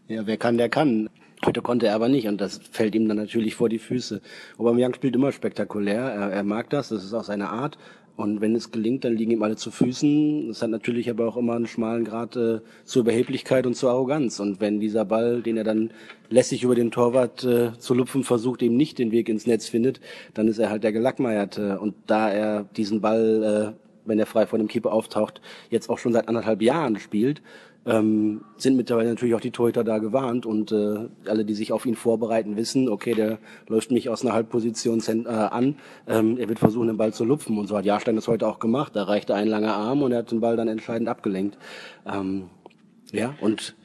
Ja, 0.08 0.26
wer 0.28 0.38
kann, 0.38 0.58
der 0.58 0.70
kann. 0.70 1.10
Heute 1.46 1.62
konnte 1.62 1.88
er 1.88 1.96
aber 1.96 2.08
nicht 2.08 2.30
und 2.30 2.40
das 2.40 2.60
fällt 2.72 2.96
ihm 2.96 3.10
dann 3.10 3.18
natürlich 3.18 3.56
vor 3.56 3.68
die 3.68 3.80
Füße. 3.80 4.22
Aubameyang 4.58 4.94
spielt 4.94 5.14
immer 5.14 5.34
spektakulär, 5.34 6.04
er, 6.04 6.32
er 6.32 6.44
mag 6.44 6.70
das, 6.70 6.88
das 6.88 7.04
ist 7.04 7.14
auch 7.14 7.26
seine 7.26 7.50
Art. 7.50 7.78
Und 8.18 8.42
wenn 8.42 8.56
es 8.56 8.72
gelingt, 8.72 9.04
dann 9.04 9.16
liegen 9.16 9.32
ihm 9.32 9.44
alle 9.44 9.56
zu 9.56 9.72
Füßen. 9.72 10.50
Das 10.50 10.62
hat 10.62 10.70
natürlich 10.70 11.10
aber 11.10 11.28
auch 11.28 11.38
immer 11.38 11.56
einen 11.56 11.68
schmalen 11.68 12.04
Grad 12.04 12.36
äh, 12.36 12.60
zur 12.84 13.02
Überheblichkeit 13.02 13.66
und 13.66 13.76
zur 13.76 13.90
Arroganz. 13.90 14.40
Und 14.40 14.60
wenn 14.60 14.80
dieser 14.80 15.06
Ball, 15.06 15.42
den 15.42 15.58
er 15.58 15.64
dann 15.64 15.92
lässig 16.30 16.64
über 16.64 16.76
den 16.76 16.92
Torwart 16.92 17.44
äh, 17.44 17.72
zu 17.78 17.94
lupfen 17.94 18.24
versucht, 18.24 18.62
eben 18.62 18.78
nicht 18.78 19.00
den 19.00 19.12
Weg 19.12 19.30
ins 19.30 19.48
Netz 19.48 19.68
findet, 19.68 20.02
dann 20.34 20.48
ist 20.48 20.60
er 20.60 20.70
halt 20.70 20.84
der 20.84 20.92
Gelackmeierte. 20.92 21.80
Und 21.80 21.96
da 22.06 22.30
er 22.30 22.64
diesen 22.76 23.02
Ball, 23.02 23.76
äh, 23.76 23.82
wenn 24.06 24.20
er 24.20 24.26
frei 24.26 24.46
vor 24.46 24.60
dem 24.60 24.68
Keeper 24.68 24.92
auftaucht, 24.92 25.42
jetzt 25.70 25.90
auch 25.90 25.98
schon 25.98 26.14
seit 26.14 26.28
anderthalb 26.28 26.62
Jahren 26.62 26.98
spielt, 27.00 27.42
ähm, 27.86 28.42
sind 28.58 28.78
mittlerweile 28.78 29.10
natürlich 29.10 29.34
auch 29.34 29.42
die 29.42 29.52
Torhüter 29.52 29.84
da 29.84 29.98
gewarnt 29.98 30.46
und 30.46 30.72
äh, 30.72 31.10
alle, 31.26 31.46
die 31.46 31.56
sich 31.56 31.72
auf 31.72 31.86
ihn 31.86 31.96
vorbereiten, 31.96 32.56
wissen, 32.56 32.88
okay, 32.90 33.14
der 33.14 33.40
läuft 33.68 33.92
mich 33.92 34.10
aus 34.10 34.24
einer 34.24 34.34
Halbposition 34.34 35.02
äh, 35.08 35.30
an, 35.30 35.76
ähm, 36.08 36.38
er 36.38 36.48
wird 36.48 36.60
versuchen, 36.60 36.88
den 36.88 36.98
Ball 36.98 37.14
zu 37.14 37.26
lupfen 37.26 37.58
und 37.58 37.68
so 37.68 37.78
hat 37.78 37.86
Jahrstein 37.86 38.16
das 38.16 38.28
heute 38.28 38.48
auch 38.48 38.60
gemacht. 38.60 38.96
Da 38.96 39.04
reichte 39.04 39.34
ein 39.34 39.48
langer 39.48 39.74
Arm 39.74 40.04
und 40.04 40.12
er 40.12 40.20
hat 40.20 40.32
den 40.32 40.42
Ball 40.42 40.56
dann 40.56 40.68
entscheidend 40.68 41.10
abgelenkt. 41.10 41.58
Ähm, 42.06 42.50
ja, 43.12 43.34
und 43.42 43.76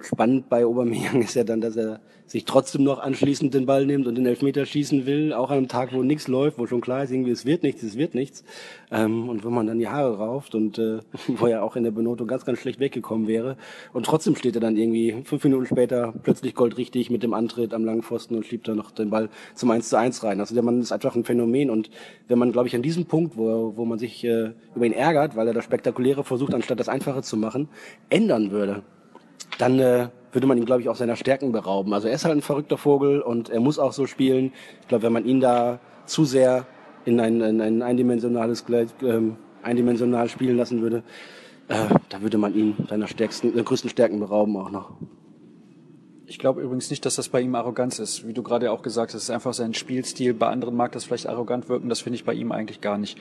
spannend 0.00 0.48
bei 0.48 0.64
Aubameyang 0.64 1.22
ist 1.22 1.34
ja 1.34 1.44
dann, 1.44 1.60
dass 1.60 1.76
er 1.76 2.00
sich 2.26 2.44
trotzdem 2.44 2.82
noch 2.82 2.98
anschließend 2.98 3.54
den 3.54 3.66
Ball 3.66 3.86
nimmt 3.86 4.06
und 4.06 4.16
den 4.16 4.26
Elfmeter 4.26 4.66
schießen 4.66 5.06
will, 5.06 5.32
auch 5.32 5.50
an 5.50 5.58
einem 5.58 5.68
Tag, 5.68 5.92
wo 5.92 6.02
nichts 6.02 6.26
läuft, 6.26 6.58
wo 6.58 6.66
schon 6.66 6.80
klar 6.80 7.04
ist, 7.04 7.12
irgendwie 7.12 7.30
es 7.30 7.46
wird 7.46 7.62
nichts, 7.62 7.82
es 7.82 7.96
wird 7.96 8.14
nichts. 8.14 8.44
Ähm, 8.90 9.28
und 9.28 9.44
wenn 9.44 9.52
man 9.52 9.66
dann 9.66 9.78
die 9.78 9.88
Haare 9.88 10.18
rauft 10.18 10.54
und 10.54 10.78
äh, 10.78 10.98
wo 11.28 11.46
er 11.46 11.62
auch 11.62 11.76
in 11.76 11.84
der 11.84 11.92
Benotung 11.92 12.26
ganz, 12.26 12.44
ganz 12.44 12.58
schlecht 12.58 12.80
weggekommen 12.80 13.28
wäre. 13.28 13.56
Und 13.92 14.06
trotzdem 14.06 14.34
steht 14.34 14.56
er 14.56 14.60
dann 14.60 14.76
irgendwie 14.76 15.22
fünf 15.24 15.44
Minuten 15.44 15.66
später 15.66 16.12
plötzlich 16.22 16.54
goldrichtig 16.54 17.10
mit 17.10 17.22
dem 17.22 17.32
Antritt 17.32 17.72
am 17.72 17.84
langen 17.84 18.02
Pfosten 18.02 18.34
und 18.34 18.44
schiebt 18.44 18.66
dann 18.66 18.76
noch 18.76 18.90
den 18.90 19.10
Ball 19.10 19.28
zum 19.54 19.70
1 19.70 19.88
zu 19.88 19.96
1 19.96 20.24
rein. 20.24 20.40
Also 20.40 20.54
der 20.54 20.64
Mann 20.64 20.80
ist 20.80 20.92
einfach 20.92 21.14
ein 21.14 21.24
Phänomen 21.24 21.70
und 21.70 21.90
wenn 22.26 22.38
man, 22.38 22.50
glaube 22.50 22.66
ich, 22.68 22.74
an 22.74 22.82
diesem 22.82 23.06
Punkt, 23.06 23.36
wo, 23.36 23.74
wo 23.76 23.84
man 23.84 23.98
sich 23.98 24.24
äh, 24.24 24.50
über 24.74 24.86
ihn 24.86 24.92
ärgert, 24.92 25.36
weil 25.36 25.46
er 25.46 25.54
das 25.54 25.64
Spektakuläre 25.64 26.24
versucht, 26.24 26.54
anstatt 26.54 26.80
das 26.80 26.88
Einfache 26.88 27.22
zu 27.22 27.36
machen, 27.36 27.68
ändern 28.10 28.50
würde, 28.50 28.82
dann 29.58 29.78
äh, 29.78 30.08
würde 30.36 30.46
man 30.46 30.58
ihn, 30.58 30.66
glaube 30.66 30.82
ich, 30.82 30.90
auch 30.90 30.96
seiner 30.96 31.16
Stärken 31.16 31.50
berauben. 31.50 31.94
Also 31.94 32.08
er 32.08 32.14
ist 32.14 32.26
halt 32.26 32.36
ein 32.36 32.42
verrückter 32.42 32.76
Vogel 32.76 33.22
und 33.22 33.48
er 33.48 33.58
muss 33.58 33.78
auch 33.78 33.94
so 33.94 34.06
spielen. 34.06 34.52
Ich 34.82 34.88
glaube, 34.88 35.04
wenn 35.04 35.12
man 35.14 35.24
ihn 35.24 35.40
da 35.40 35.80
zu 36.04 36.26
sehr 36.26 36.66
in 37.06 37.18
ein, 37.20 37.40
in 37.40 37.62
ein 37.62 37.80
eindimensionales 37.80 38.66
ähm, 39.02 39.36
eindimensional 39.62 40.28
spielen 40.28 40.58
lassen 40.58 40.82
würde, 40.82 41.02
äh, 41.68 41.86
da 42.10 42.20
würde 42.20 42.36
man 42.36 42.54
ihn 42.54 42.76
seiner 42.86 43.08
stärksten, 43.08 43.58
äh, 43.58 43.62
größten 43.62 43.88
Stärken 43.88 44.20
berauben 44.20 44.54
auch 44.58 44.70
noch. 44.70 44.92
Ich 46.26 46.38
glaube 46.38 46.60
übrigens 46.60 46.90
nicht, 46.90 47.06
dass 47.06 47.16
das 47.16 47.30
bei 47.30 47.40
ihm 47.40 47.54
Arroganz 47.54 47.98
ist. 47.98 48.28
Wie 48.28 48.34
du 48.34 48.42
gerade 48.42 48.70
auch 48.72 48.82
gesagt 48.82 49.14
hast, 49.14 49.22
es 49.22 49.28
ist 49.28 49.30
einfach 49.30 49.54
sein 49.54 49.72
Spielstil. 49.72 50.34
Bei 50.34 50.48
anderen 50.48 50.76
mag 50.76 50.92
das 50.92 51.04
vielleicht 51.04 51.28
arrogant 51.28 51.70
wirken, 51.70 51.88
das 51.88 52.00
finde 52.00 52.16
ich 52.16 52.24
bei 52.24 52.34
ihm 52.34 52.52
eigentlich 52.52 52.82
gar 52.82 52.98
nicht. 52.98 53.16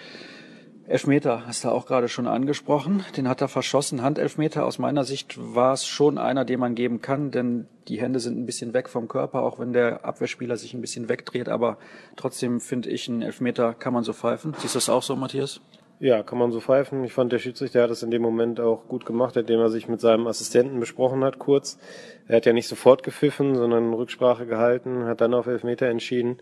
Elfmeter 0.88 1.48
hast 1.48 1.64
du 1.64 1.70
auch 1.70 1.88
gerade 1.88 2.08
schon 2.08 2.28
angesprochen. 2.28 3.04
Den 3.18 3.28
hat 3.28 3.42
er 3.42 3.48
verschossen. 3.48 4.04
Handelfmeter 4.04 4.66
aus 4.66 4.78
meiner 4.78 5.04
Sicht 5.04 5.36
war 5.38 5.74
es 5.74 5.88
schon 5.88 6.20
einer, 6.20 6.46
den 6.46 6.60
man 6.60 6.76
geben 6.76 7.02
kann, 7.02 7.32
denn 7.32 7.68
die 7.88 8.00
Hände 8.00 8.20
sind 8.20 8.38
ein 8.38 8.46
bisschen 8.46 8.74
weg 8.74 8.88
vom 8.88 9.08
Körper, 9.08 9.42
auch 9.42 9.58
wenn 9.58 9.74
der 9.74 10.06
Abwehrspieler 10.06 10.58
sich 10.58 10.76
ein 10.76 10.82
bisschen 10.82 11.10
wegdreht. 11.10 11.50
Aber 11.50 11.80
trotzdem 12.16 12.60
finde 12.60 12.90
ich, 12.90 13.10
einen 13.10 13.24
Elfmeter 13.24 13.74
kann 13.74 13.94
man 13.94 14.04
so 14.04 14.14
pfeifen. 14.14 14.54
Siehst 14.60 14.76
du 14.76 14.78
das 14.78 14.90
auch 14.90 15.02
so, 15.02 15.16
Matthias? 15.16 15.60
Ja, 16.00 16.22
kann 16.22 16.38
man 16.38 16.52
so 16.52 16.60
pfeifen. 16.60 17.04
Ich 17.04 17.14
fand, 17.14 17.32
der 17.32 17.40
Schiedsrichter 17.40 17.82
hat 17.82 17.90
es 17.90 18.04
in 18.04 18.12
dem 18.12 18.22
Moment 18.22 18.60
auch 18.60 18.88
gut 18.88 19.08
gemacht, 19.08 19.38
indem 19.38 19.62
er 19.62 19.70
sich 19.70 19.88
mit 19.88 20.02
seinem 20.02 20.28
Assistenten 20.28 20.80
besprochen 20.80 21.24
hat, 21.24 21.40
kurz. 21.40 21.80
Er 22.28 22.38
hat 22.38 22.46
ja 22.46 22.54
nicht 22.54 22.68
sofort 22.68 23.02
gepfiffen, 23.02 23.56
sondern 23.56 23.94
Rücksprache 23.94 24.46
gehalten, 24.46 25.06
hat 25.06 25.22
dann 25.22 25.34
auf 25.34 25.48
Elfmeter 25.48 25.88
entschieden. 25.88 26.38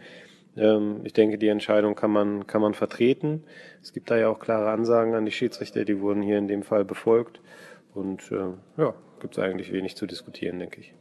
Ähm, 0.57 1.01
ich 1.03 1.13
denke, 1.13 1.37
die 1.37 1.47
Entscheidung 1.47 1.95
kann 1.95 2.11
man, 2.11 2.47
kann 2.47 2.61
man 2.61 2.73
vertreten. 2.73 3.43
Es 3.81 3.93
gibt 3.93 4.11
da 4.11 4.17
ja 4.17 4.29
auch 4.29 4.39
klare 4.39 4.71
Ansagen 4.71 5.15
an 5.15 5.25
die 5.25 5.31
Schiedsrichter, 5.31 5.85
die 5.85 5.99
wurden 5.99 6.21
hier 6.21 6.37
in 6.37 6.47
dem 6.47 6.63
Fall 6.63 6.85
befolgt. 6.85 7.41
Und 7.93 8.31
äh, 8.31 8.81
ja, 8.81 8.93
gibt 9.19 9.37
es 9.37 9.43
eigentlich 9.43 9.71
wenig 9.71 9.95
zu 9.95 10.05
diskutieren, 10.05 10.59
denke 10.59 10.81
ich. 10.81 10.93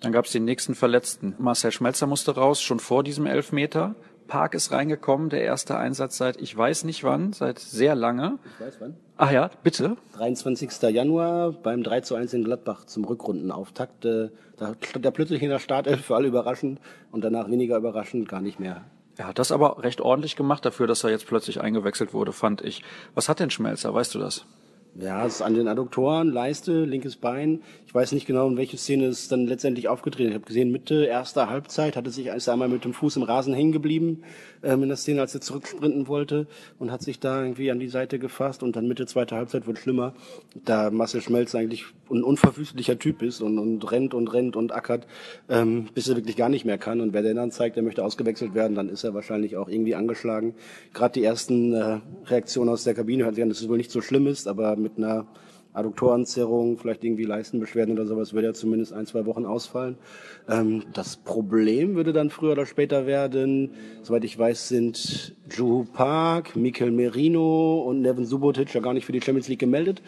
Dann 0.00 0.12
gab 0.12 0.24
es 0.24 0.32
den 0.32 0.44
nächsten 0.44 0.74
Verletzten. 0.74 1.34
Marcel 1.38 1.72
Schmelzer 1.72 2.06
musste 2.06 2.34
raus, 2.34 2.62
schon 2.62 2.80
vor 2.80 3.04
diesem 3.04 3.26
Elfmeter. 3.26 3.94
Park 4.30 4.54
ist 4.54 4.70
reingekommen, 4.70 5.28
der 5.28 5.42
erste 5.42 5.76
Einsatz 5.76 6.16
seit 6.16 6.40
ich 6.40 6.56
weiß 6.56 6.84
nicht 6.84 7.04
wann, 7.04 7.32
seit 7.32 7.58
sehr 7.58 7.94
lange. 7.94 8.38
Ich 8.46 8.64
weiß 8.64 8.76
wann. 8.80 8.96
Ach 9.18 9.30
ja, 9.30 9.50
bitte. 9.62 9.96
23. 10.14 10.70
Januar 10.90 11.52
beim 11.52 11.82
3 11.82 12.00
zu 12.00 12.14
1 12.14 12.32
in 12.32 12.44
Gladbach 12.44 12.84
zum 12.86 13.04
Rückrundenauftakt. 13.04 14.04
Äh, 14.06 14.30
da 14.56 14.74
stand 14.80 15.04
er 15.04 15.10
plötzlich 15.10 15.42
in 15.42 15.50
der 15.50 15.58
Startelf 15.58 16.06
für 16.06 16.14
alle 16.14 16.28
überraschend 16.28 16.80
und 17.10 17.22
danach 17.22 17.50
weniger 17.50 17.76
überraschend 17.76 18.28
gar 18.28 18.40
nicht 18.40 18.60
mehr. 18.60 18.84
Er 19.16 19.26
hat 19.26 19.38
das 19.38 19.52
aber 19.52 19.82
recht 19.82 20.00
ordentlich 20.00 20.36
gemacht 20.36 20.64
dafür, 20.64 20.86
dass 20.86 21.04
er 21.04 21.10
jetzt 21.10 21.26
plötzlich 21.26 21.60
eingewechselt 21.60 22.14
wurde, 22.14 22.32
fand 22.32 22.62
ich. 22.62 22.82
Was 23.14 23.28
hat 23.28 23.40
denn 23.40 23.50
Schmelzer, 23.50 23.92
weißt 23.92 24.14
du 24.14 24.20
das? 24.20 24.46
Ja, 24.98 25.24
es 25.24 25.36
ist 25.36 25.42
an 25.42 25.54
den 25.54 25.68
Adduktoren, 25.68 26.30
Leiste, 26.30 26.84
linkes 26.84 27.16
Bein. 27.16 27.62
Ich 27.86 27.94
weiß 27.94 28.12
nicht 28.12 28.26
genau, 28.26 28.48
in 28.48 28.56
welche 28.56 28.76
Szene 28.76 29.06
es 29.06 29.28
dann 29.28 29.46
letztendlich 29.46 29.88
aufgetreten 29.88 30.28
ist. 30.28 30.30
Ich 30.30 30.34
habe 30.36 30.46
gesehen, 30.46 30.72
Mitte 30.72 31.04
erster 31.04 31.48
Halbzeit 31.48 31.96
hatte 31.96 32.10
sich 32.10 32.26
ist 32.26 32.48
einmal 32.48 32.68
mit 32.68 32.84
dem 32.84 32.92
Fuß 32.92 33.16
im 33.16 33.22
Rasen 33.22 33.54
hängen 33.54 33.72
geblieben 33.72 34.24
ähm, 34.62 34.82
in 34.82 34.88
der 34.88 34.96
Szene, 34.96 35.20
als 35.20 35.34
er 35.34 35.40
zurücksprinten 35.40 36.08
wollte 36.08 36.46
und 36.78 36.90
hat 36.90 37.02
sich 37.02 37.20
da 37.20 37.42
irgendwie 37.42 37.70
an 37.70 37.78
die 37.78 37.88
Seite 37.88 38.18
gefasst 38.18 38.62
und 38.62 38.76
dann 38.76 38.88
Mitte 38.88 39.06
zweiter 39.06 39.36
Halbzeit 39.36 39.66
wird 39.66 39.78
schlimmer. 39.78 40.14
Da 40.64 40.90
Marcel 40.90 41.20
Schmelz 41.20 41.54
eigentlich 41.54 41.84
ein 42.10 42.22
unverwüstlicher 42.22 42.98
Typ 42.98 43.22
ist 43.22 43.40
und, 43.40 43.58
und 43.58 43.90
rennt 43.90 44.14
und 44.14 44.32
rennt 44.32 44.56
und 44.56 44.72
ackert, 44.72 45.06
ähm, 45.48 45.88
bis 45.94 46.08
er 46.08 46.16
wirklich 46.16 46.36
gar 46.36 46.48
nicht 46.48 46.64
mehr 46.64 46.78
kann. 46.78 47.00
Und 47.00 47.12
wer 47.12 47.22
der 47.22 47.34
dann 47.34 47.50
zeigt, 47.50 47.76
er 47.76 47.82
möchte 47.82 48.04
ausgewechselt 48.04 48.54
werden, 48.54 48.74
dann 48.74 48.88
ist 48.88 49.04
er 49.04 49.14
wahrscheinlich 49.14 49.56
auch 49.56 49.68
irgendwie 49.68 49.94
angeschlagen. 49.94 50.54
Gerade 50.92 51.14
die 51.14 51.24
ersten 51.24 51.72
äh, 51.72 52.00
Reaktionen 52.26 52.70
aus 52.70 52.84
der 52.84 52.94
Kabine 52.94 53.24
hört 53.24 53.36
sich 53.36 53.42
an, 53.42 53.48
dass 53.48 53.60
es 53.60 53.68
wohl 53.68 53.76
nicht 53.76 53.90
so 53.90 54.00
schlimm 54.00 54.26
ist, 54.26 54.48
aber 54.48 54.76
mit 54.80 54.98
einer 54.98 55.26
Adduktorenzerrung, 55.72 56.78
vielleicht 56.78 57.04
irgendwie 57.04 57.24
Leistenbeschwerden 57.24 57.94
oder 57.94 58.06
sowas, 58.06 58.32
würde 58.32 58.48
ja 58.48 58.52
zumindest 58.52 58.92
ein, 58.92 59.06
zwei 59.06 59.24
Wochen 59.26 59.44
ausfallen. 59.44 59.96
Ähm, 60.48 60.84
das 60.92 61.16
Problem 61.16 61.94
würde 61.94 62.12
dann 62.12 62.30
früher 62.30 62.52
oder 62.52 62.66
später 62.66 63.06
werden, 63.06 63.70
soweit 64.02 64.24
ich 64.24 64.36
weiß, 64.36 64.68
sind 64.68 65.36
Juhu 65.50 65.84
Park, 65.84 66.56
Mikel 66.56 66.90
Merino 66.90 67.82
und 67.82 68.00
Nevin 68.00 68.26
Subotic 68.26 68.74
ja 68.74 68.80
gar 68.80 68.94
nicht 68.94 69.06
für 69.06 69.12
die 69.12 69.20
Champions 69.20 69.48
League 69.48 69.60
gemeldet. 69.60 70.02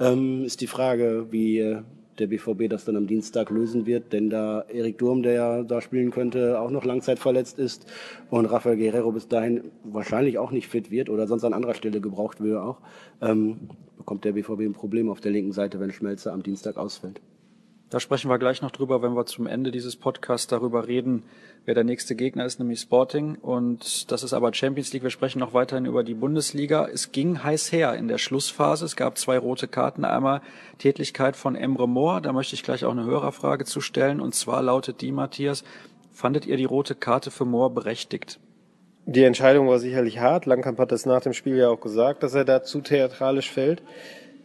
Ähm, 0.00 0.44
ist 0.44 0.60
die 0.62 0.66
Frage, 0.66 1.26
wie 1.30 1.58
äh, 1.58 1.82
der 2.18 2.26
BVB 2.26 2.68
das 2.68 2.84
dann 2.84 2.96
am 2.96 3.06
Dienstag 3.06 3.50
lösen 3.50 3.86
wird, 3.86 4.12
denn 4.12 4.30
da 4.30 4.62
Erik 4.68 4.98
Durm, 4.98 5.22
der 5.22 5.32
ja 5.32 5.62
da 5.62 5.80
spielen 5.80 6.10
könnte, 6.10 6.60
auch 6.60 6.70
noch 6.70 6.84
langzeitverletzt 6.84 7.58
ist 7.58 7.86
und 8.30 8.46
Rafael 8.46 8.76
Guerrero 8.76 9.12
bis 9.12 9.28
dahin 9.28 9.70
wahrscheinlich 9.84 10.38
auch 10.38 10.50
nicht 10.50 10.68
fit 10.68 10.90
wird 10.90 11.08
oder 11.08 11.26
sonst 11.26 11.44
an 11.44 11.54
anderer 11.54 11.74
Stelle 11.74 12.00
gebraucht 12.00 12.40
würde 12.40 12.62
auch, 12.62 12.80
ähm, 13.20 13.68
bekommt 13.96 14.24
der 14.24 14.32
BVB 14.32 14.60
ein 14.60 14.72
Problem 14.72 15.08
auf 15.08 15.20
der 15.20 15.32
linken 15.32 15.52
Seite, 15.52 15.80
wenn 15.80 15.92
Schmelzer 15.92 16.32
am 16.32 16.42
Dienstag 16.42 16.76
ausfällt. 16.76 17.20
Da 17.92 18.00
sprechen 18.00 18.30
wir 18.30 18.38
gleich 18.38 18.62
noch 18.62 18.70
drüber, 18.70 19.02
wenn 19.02 19.12
wir 19.12 19.26
zum 19.26 19.46
Ende 19.46 19.70
dieses 19.70 19.96
Podcasts 19.96 20.46
darüber 20.46 20.88
reden, 20.88 21.24
wer 21.66 21.74
der 21.74 21.84
nächste 21.84 22.16
Gegner 22.16 22.46
ist, 22.46 22.58
nämlich 22.58 22.80
Sporting. 22.80 23.34
Und 23.34 24.10
das 24.10 24.22
ist 24.22 24.32
aber 24.32 24.54
Champions 24.54 24.94
League. 24.94 25.02
Wir 25.02 25.10
sprechen 25.10 25.40
noch 25.40 25.52
weiterhin 25.52 25.84
über 25.84 26.02
die 26.02 26.14
Bundesliga. 26.14 26.88
Es 26.90 27.12
ging 27.12 27.44
heiß 27.44 27.70
her 27.70 27.92
in 27.92 28.08
der 28.08 28.16
Schlussphase. 28.16 28.86
Es 28.86 28.96
gab 28.96 29.18
zwei 29.18 29.36
rote 29.36 29.68
Karten. 29.68 30.06
Einmal 30.06 30.40
Tätigkeit 30.78 31.36
von 31.36 31.54
Emre 31.54 31.86
Moore. 31.86 32.22
Da 32.22 32.32
möchte 32.32 32.54
ich 32.54 32.62
gleich 32.62 32.86
auch 32.86 32.92
eine 32.92 33.04
Hörerfrage 33.04 33.66
zu 33.66 33.82
stellen. 33.82 34.22
Und 34.22 34.34
zwar 34.34 34.62
lautet 34.62 35.02
die, 35.02 35.12
Matthias, 35.12 35.62
fandet 36.14 36.46
ihr 36.46 36.56
die 36.56 36.64
rote 36.64 36.94
Karte 36.94 37.30
für 37.30 37.44
Moore 37.44 37.74
berechtigt? 37.74 38.40
Die 39.04 39.24
Entscheidung 39.24 39.68
war 39.68 39.80
sicherlich 39.80 40.18
hart. 40.18 40.46
Langkamp 40.46 40.78
hat 40.78 40.92
das 40.92 41.04
nach 41.04 41.20
dem 41.20 41.34
Spiel 41.34 41.56
ja 41.56 41.68
auch 41.68 41.80
gesagt, 41.80 42.22
dass 42.22 42.32
er 42.32 42.46
da 42.46 42.62
zu 42.62 42.80
theatralisch 42.80 43.50
fällt. 43.50 43.82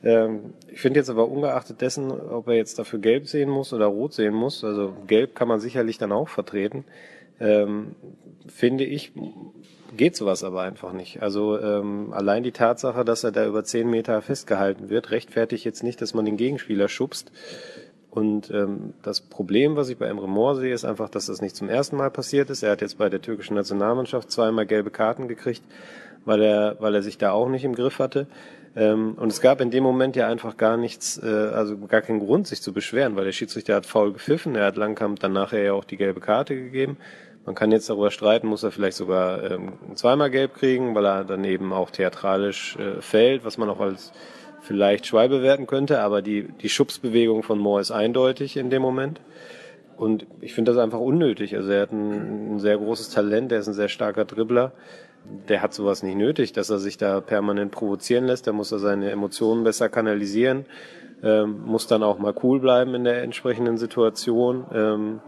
Ähm, 0.03 0.53
ich 0.67 0.79
finde 0.79 0.99
jetzt 0.99 1.09
aber 1.09 1.27
ungeachtet 1.27 1.81
dessen, 1.81 2.11
ob 2.11 2.47
er 2.47 2.55
jetzt 2.55 2.77
dafür 2.79 2.99
gelb 2.99 3.27
sehen 3.27 3.49
muss 3.49 3.73
oder 3.73 3.85
rot 3.85 4.13
sehen 4.13 4.33
muss, 4.33 4.63
also 4.63 4.93
gelb 5.07 5.35
kann 5.35 5.47
man 5.47 5.59
sicherlich 5.59 5.97
dann 5.97 6.11
auch 6.11 6.29
vertreten, 6.29 6.85
ähm, 7.39 7.95
finde 8.47 8.83
ich, 8.83 9.11
geht 9.95 10.15
sowas 10.15 10.43
aber 10.43 10.61
einfach 10.61 10.93
nicht. 10.93 11.21
Also 11.21 11.59
ähm, 11.59 12.13
allein 12.13 12.43
die 12.43 12.51
Tatsache, 12.51 13.03
dass 13.05 13.23
er 13.23 13.31
da 13.31 13.45
über 13.45 13.63
zehn 13.63 13.89
Meter 13.89 14.21
festgehalten 14.21 14.89
wird, 14.89 15.11
rechtfertigt 15.11 15.65
jetzt 15.65 15.83
nicht, 15.83 16.01
dass 16.01 16.13
man 16.13 16.25
den 16.25 16.37
Gegenspieler 16.37 16.87
schubst. 16.87 17.31
Und 18.09 18.49
ähm, 18.49 18.93
das 19.03 19.21
Problem, 19.21 19.75
was 19.75 19.89
ich 19.89 19.97
bei 19.97 20.07
Emre 20.07 20.27
Mor 20.27 20.55
sehe, 20.55 20.73
ist 20.73 20.85
einfach, 20.85 21.09
dass 21.09 21.27
das 21.27 21.41
nicht 21.41 21.55
zum 21.55 21.69
ersten 21.69 21.97
Mal 21.97 22.09
passiert 22.09 22.49
ist. 22.49 22.63
Er 22.63 22.71
hat 22.71 22.81
jetzt 22.81 22.97
bei 22.97 23.09
der 23.09 23.21
türkischen 23.21 23.53
Nationalmannschaft 23.53 24.31
zweimal 24.31 24.65
gelbe 24.65 24.89
Karten 24.89 25.27
gekriegt, 25.27 25.61
weil 26.27 26.41
er, 26.41 26.75
weil 26.79 26.93
er 26.93 27.01
sich 27.01 27.17
da 27.17 27.31
auch 27.31 27.49
nicht 27.49 27.63
im 27.63 27.73
Griff 27.73 27.99
hatte. 27.99 28.27
Ähm, 28.75 29.15
und 29.15 29.31
es 29.31 29.41
gab 29.41 29.61
in 29.61 29.71
dem 29.71 29.83
Moment 29.83 30.15
ja 30.15 30.27
einfach 30.27 30.57
gar 30.57 30.77
nichts, 30.77 31.19
äh, 31.23 31.25
also 31.25 31.77
gar 31.77 32.01
keinen 32.01 32.19
Grund, 32.19 32.47
sich 32.47 32.61
zu 32.61 32.73
beschweren, 32.73 33.15
weil 33.15 33.25
der 33.25 33.31
Schiedsrichter 33.31 33.75
hat 33.75 33.85
faul 33.85 34.13
gepfiffen, 34.13 34.55
er 34.55 34.65
hat 34.65 34.75
Langkamp 34.75 35.19
dann 35.19 35.33
nachher 35.33 35.63
ja 35.63 35.73
auch 35.73 35.85
die 35.85 35.97
gelbe 35.97 36.19
Karte 36.19 36.55
gegeben. 36.55 36.97
Man 37.45 37.55
kann 37.55 37.71
jetzt 37.71 37.89
darüber 37.89 38.11
streiten, 38.11 38.47
muss 38.47 38.63
er 38.63 38.71
vielleicht 38.71 38.97
sogar 38.97 39.51
ähm, 39.51 39.73
zweimal 39.95 40.29
gelb 40.29 40.53
kriegen, 40.53 40.93
weil 40.95 41.05
er 41.05 41.23
dann 41.23 41.45
eben 41.45 41.71
auch 41.71 41.89
theatralisch 41.89 42.75
äh, 42.75 43.01
fällt, 43.01 43.45
was 43.45 43.57
man 43.57 43.69
auch 43.69 43.79
als 43.79 44.11
vielleicht 44.61 45.07
Schwalbe 45.07 45.37
bewerten 45.37 45.65
könnte, 45.65 46.01
aber 46.01 46.21
die, 46.21 46.49
die 46.61 46.67
Schubsbewegung 46.67 47.43
von 47.43 47.57
Moore 47.57 47.79
ist 47.79 47.91
eindeutig 47.91 48.57
in 48.57 48.69
dem 48.69 48.81
Moment. 48.81 49.21
Und 49.95 50.27
ich 50.41 50.53
finde 50.53 50.73
das 50.73 50.79
einfach 50.79 50.99
unnötig. 50.99 51.55
Also 51.55 51.71
er 51.71 51.83
hat 51.83 51.91
ein, 51.91 52.55
ein 52.55 52.59
sehr 52.59 52.77
großes 52.77 53.09
Talent, 53.09 53.51
er 53.51 53.59
ist 53.59 53.67
ein 53.67 53.73
sehr 53.73 53.87
starker 53.87 54.25
Dribbler. 54.25 54.73
Der 55.47 55.61
hat 55.61 55.73
sowas 55.73 56.03
nicht 56.03 56.17
nötig, 56.17 56.53
dass 56.53 56.69
er 56.69 56.79
sich 56.79 56.97
da 56.97 57.21
permanent 57.21 57.71
provozieren 57.71 58.25
lässt. 58.25 58.47
Da 58.47 58.53
muss 58.53 58.71
er 58.71 58.79
seine 58.79 59.11
Emotionen 59.11 59.63
besser 59.63 59.89
kanalisieren, 59.89 60.65
ähm, 61.23 61.65
muss 61.65 61.87
dann 61.87 62.03
auch 62.03 62.19
mal 62.19 62.33
cool 62.43 62.59
bleiben 62.59 62.95
in 62.95 63.03
der 63.03 63.23
entsprechenden 63.23 63.77
Situation. 63.77 64.65
Ähm, 64.73 65.21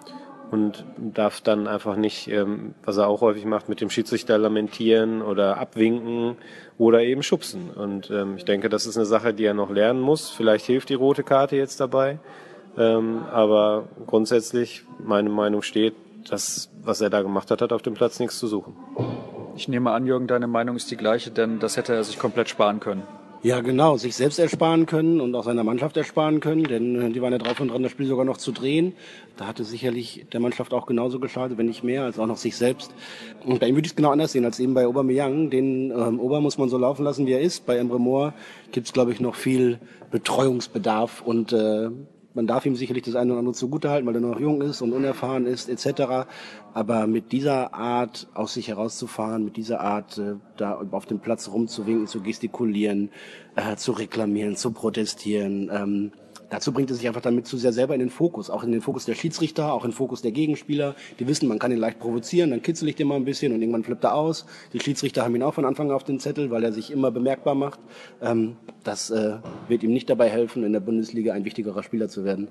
und 0.52 0.84
darf 0.98 1.42
dann 1.42 1.68
einfach 1.68 1.96
nicht, 1.96 2.28
ähm, 2.28 2.74
was 2.84 2.98
er 2.98 3.08
auch 3.08 3.22
häufig 3.22 3.46
macht, 3.46 3.70
mit 3.70 3.82
dem 3.82 3.90
Schiedsrichter 3.90 4.38
lamentieren 4.38 5.22
oder 5.22 5.58
abwinken 5.58 6.38
oder 6.78 7.02
eben 7.02 7.24
schubsen. 7.24 7.70
Und 7.70 8.10
ähm, 8.10 8.36
ich 8.38 8.46
denke, 8.46 8.70
das 8.70 8.86
ist 8.86 8.98
eine 8.98 9.06
Sache, 9.06 9.34
die 9.34 9.46
er 9.46 9.54
noch 9.54 9.70
lernen 9.70 10.02
muss. 10.02 10.30
Vielleicht 10.30 10.66
hilft 10.66 10.90
die 10.90 10.96
rote 10.96 11.24
Karte 11.24 11.56
jetzt 11.56 11.80
dabei. 11.80 12.20
Ähm, 12.78 13.24
aber 13.32 13.88
grundsätzlich, 14.08 14.84
meine 15.04 15.30
Meinung 15.30 15.62
steht, 15.62 15.94
das, 16.30 16.70
was 16.84 17.02
er 17.02 17.10
da 17.10 17.22
gemacht 17.22 17.52
hat, 17.52 17.62
hat 17.62 17.74
auf 17.74 17.82
dem 17.82 17.94
Platz 17.94 18.20
nichts 18.20 18.40
zu 18.40 18.48
suchen. 18.48 18.76
Ich 19.60 19.68
nehme 19.68 19.92
an, 19.92 20.06
Jürgen, 20.06 20.26
deine 20.26 20.48
Meinung 20.48 20.78
ist 20.78 20.90
die 20.90 20.96
gleiche, 20.96 21.32
denn 21.32 21.60
das 21.60 21.76
hätte 21.76 21.94
er 21.94 22.06
sich 22.06 22.18
komplett 22.18 22.48
sparen 22.48 22.80
können. 22.80 23.04
Ja, 23.44 23.60
genau, 23.60 23.98
sich 23.98 24.16
selbst 24.16 24.40
ersparen 24.40 24.86
können 24.86 25.20
und 25.20 25.36
auch 25.36 25.44
seiner 25.44 25.66
Mannschaft 25.66 25.98
ersparen 25.98 26.40
können, 26.40 26.64
denn 26.64 26.96
äh, 26.96 27.10
die 27.10 27.22
waren 27.22 27.34
ja 27.34 27.40
drauf 27.40 27.60
und 27.60 27.68
dran, 27.68 27.84
das 27.84 27.92
Spiel 27.92 28.06
sogar 28.06 28.24
noch 28.24 28.38
zu 28.38 28.54
drehen. 28.54 28.94
Da 29.36 29.48
hatte 29.48 29.66
sicherlich 29.66 30.26
der 30.32 30.40
Mannschaft 30.40 30.74
auch 30.74 30.86
genauso 30.86 31.20
geschadet, 31.20 31.58
wenn 31.58 31.66
nicht 31.66 31.84
mehr, 31.84 32.06
als 32.06 32.20
auch 32.20 32.26
noch 32.26 32.38
sich 32.38 32.56
selbst. 32.56 32.94
Und 33.46 33.60
bei 33.60 33.68
ihm 33.68 33.76
würde 33.76 33.86
ich 33.86 33.92
es 33.92 33.96
genau 33.98 34.12
anders 34.12 34.32
sehen 34.32 34.46
als 34.46 34.62
eben 34.62 34.74
bei 34.74 34.88
Aubameyang. 34.88 35.50
Den 35.50 35.92
ähm, 35.92 36.22
Ober 36.22 36.40
muss 36.40 36.58
man 36.58 36.70
so 36.70 36.78
laufen 36.78 37.04
lassen, 37.04 37.28
wie 37.28 37.34
er 37.34 37.42
ist. 37.42 37.66
Bei 37.66 37.76
Emre 37.76 38.00
Moore 38.00 38.34
gibt 38.72 38.88
es, 38.88 38.94
glaube 38.94 39.12
ich, 39.12 39.20
noch 39.20 39.36
viel 39.36 39.80
Betreuungsbedarf 40.10 41.22
und 41.22 41.52
äh, 41.52 41.90
man 42.40 42.48
darf 42.48 42.66
ihm 42.66 42.78
sicherlich 42.78 43.04
das 43.04 43.16
eine 43.16 43.34
oder 43.34 43.40
andere 43.40 43.54
zugutehalten, 43.54 44.08
weil 44.08 44.16
er 44.16 44.22
noch 44.22 44.40
jung 44.40 44.62
ist 44.62 44.82
und 44.82 44.94
unerfahren 44.94 45.46
ist, 45.46 45.68
etc. 45.68 46.26
Aber 46.74 47.06
mit 47.06 47.34
dieser 47.34 47.74
Art 47.74 48.30
aus 48.34 48.54
sich 48.54 48.70
herauszufahren, 48.70 49.44
mit 49.44 49.58
dieser 49.58 49.82
Art 49.82 50.18
äh, 50.18 50.36
da 50.56 50.82
auf 50.92 51.06
dem 51.06 51.20
Platz 51.20 51.50
rumzuwinken, 51.50 52.08
zu 52.08 52.22
gestikulieren, 52.22 53.10
äh, 53.58 53.76
zu 53.76 53.92
reklamieren, 53.92 54.56
zu 54.56 54.72
protestieren, 54.72 55.70
ähm, 55.70 56.12
Dazu 56.50 56.72
bringt 56.72 56.90
es 56.90 56.98
sich 56.98 57.08
einfach 57.08 57.22
damit 57.22 57.46
zu 57.46 57.58
sehr 57.58 57.74
selber 57.74 57.94
in 57.94 58.00
den 58.00 58.10
Fokus, 58.10 58.50
auch 58.50 58.64
in 58.64 58.72
den 58.72 58.82
Fokus 58.82 59.06
der 59.06 59.14
Schiedsrichter, 59.14 59.72
auch 59.72 59.84
in 59.84 59.92
den 59.92 59.96
Fokus 59.96 60.22
der 60.22 60.32
Gegenspieler. 60.32 60.96
Die 61.20 61.28
wissen, 61.28 61.48
man 61.48 61.60
kann 61.60 61.72
ihn 61.72 61.78
leicht 61.78 62.00
provozieren, 62.00 62.50
dann 62.50 62.62
kitzel 62.62 62.88
ich 62.88 62.96
den 62.96 63.08
mal 63.08 63.16
ein 63.16 63.26
bisschen 63.26 63.54
und 63.54 63.62
irgendwann 63.62 63.84
flippt 63.84 64.04
er 64.04 64.16
aus. 64.16 64.46
Die 64.74 64.80
Schiedsrichter 64.80 65.24
haben 65.24 65.36
ihn 65.36 65.44
auch 65.44 65.54
von 65.54 65.66
Anfang 65.66 65.90
an 65.90 65.96
auf 65.96 66.04
den 66.04 66.20
Zettel, 66.20 66.50
weil 66.50 66.64
er 66.64 66.72
sich 66.72 66.92
immer 66.92 67.12
bemerkbar 67.12 67.54
macht. 67.54 67.80
Ähm, 68.22 68.56
das 68.84 69.12
äh, 69.12 69.38
wird 69.68 69.84
ihm 69.84 69.94
nicht 69.94 70.10
dabei 70.10 70.30
helfen, 70.30 70.64
in 70.64 70.74
der 70.74 70.80
Bundesliga 70.80 71.34
ein 71.34 71.46
wichtigerer 71.46 71.84
Spieler 71.84 72.10
zu 72.10 72.26
werden. 72.26 72.48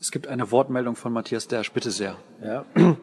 Es 0.00 0.10
gibt 0.10 0.26
eine 0.26 0.50
Wortmeldung 0.50 0.96
von 0.96 1.12
Matthias 1.12 1.48
Dersch, 1.48 1.70
bitte 1.72 1.90
sehr. 1.90 2.16
Ja. 2.42 2.64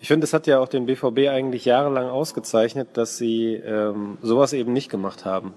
Ich 0.00 0.08
finde, 0.08 0.24
es 0.24 0.34
hat 0.34 0.46
ja 0.46 0.58
auch 0.58 0.68
den 0.68 0.84
BVB 0.84 1.30
eigentlich 1.30 1.64
jahrelang 1.64 2.10
ausgezeichnet, 2.10 2.88
dass 2.92 3.16
sie 3.16 3.54
ähm, 3.54 4.18
sowas 4.20 4.52
eben 4.52 4.74
nicht 4.74 4.90
gemacht 4.90 5.24
haben 5.24 5.54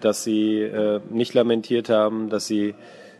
dass 0.00 0.24
sie 0.24 0.60
äh, 0.60 1.00
nicht 1.10 1.34
lamentiert 1.34 1.88
haben, 1.88 2.28
dass 2.28 2.46
sie 2.46 2.74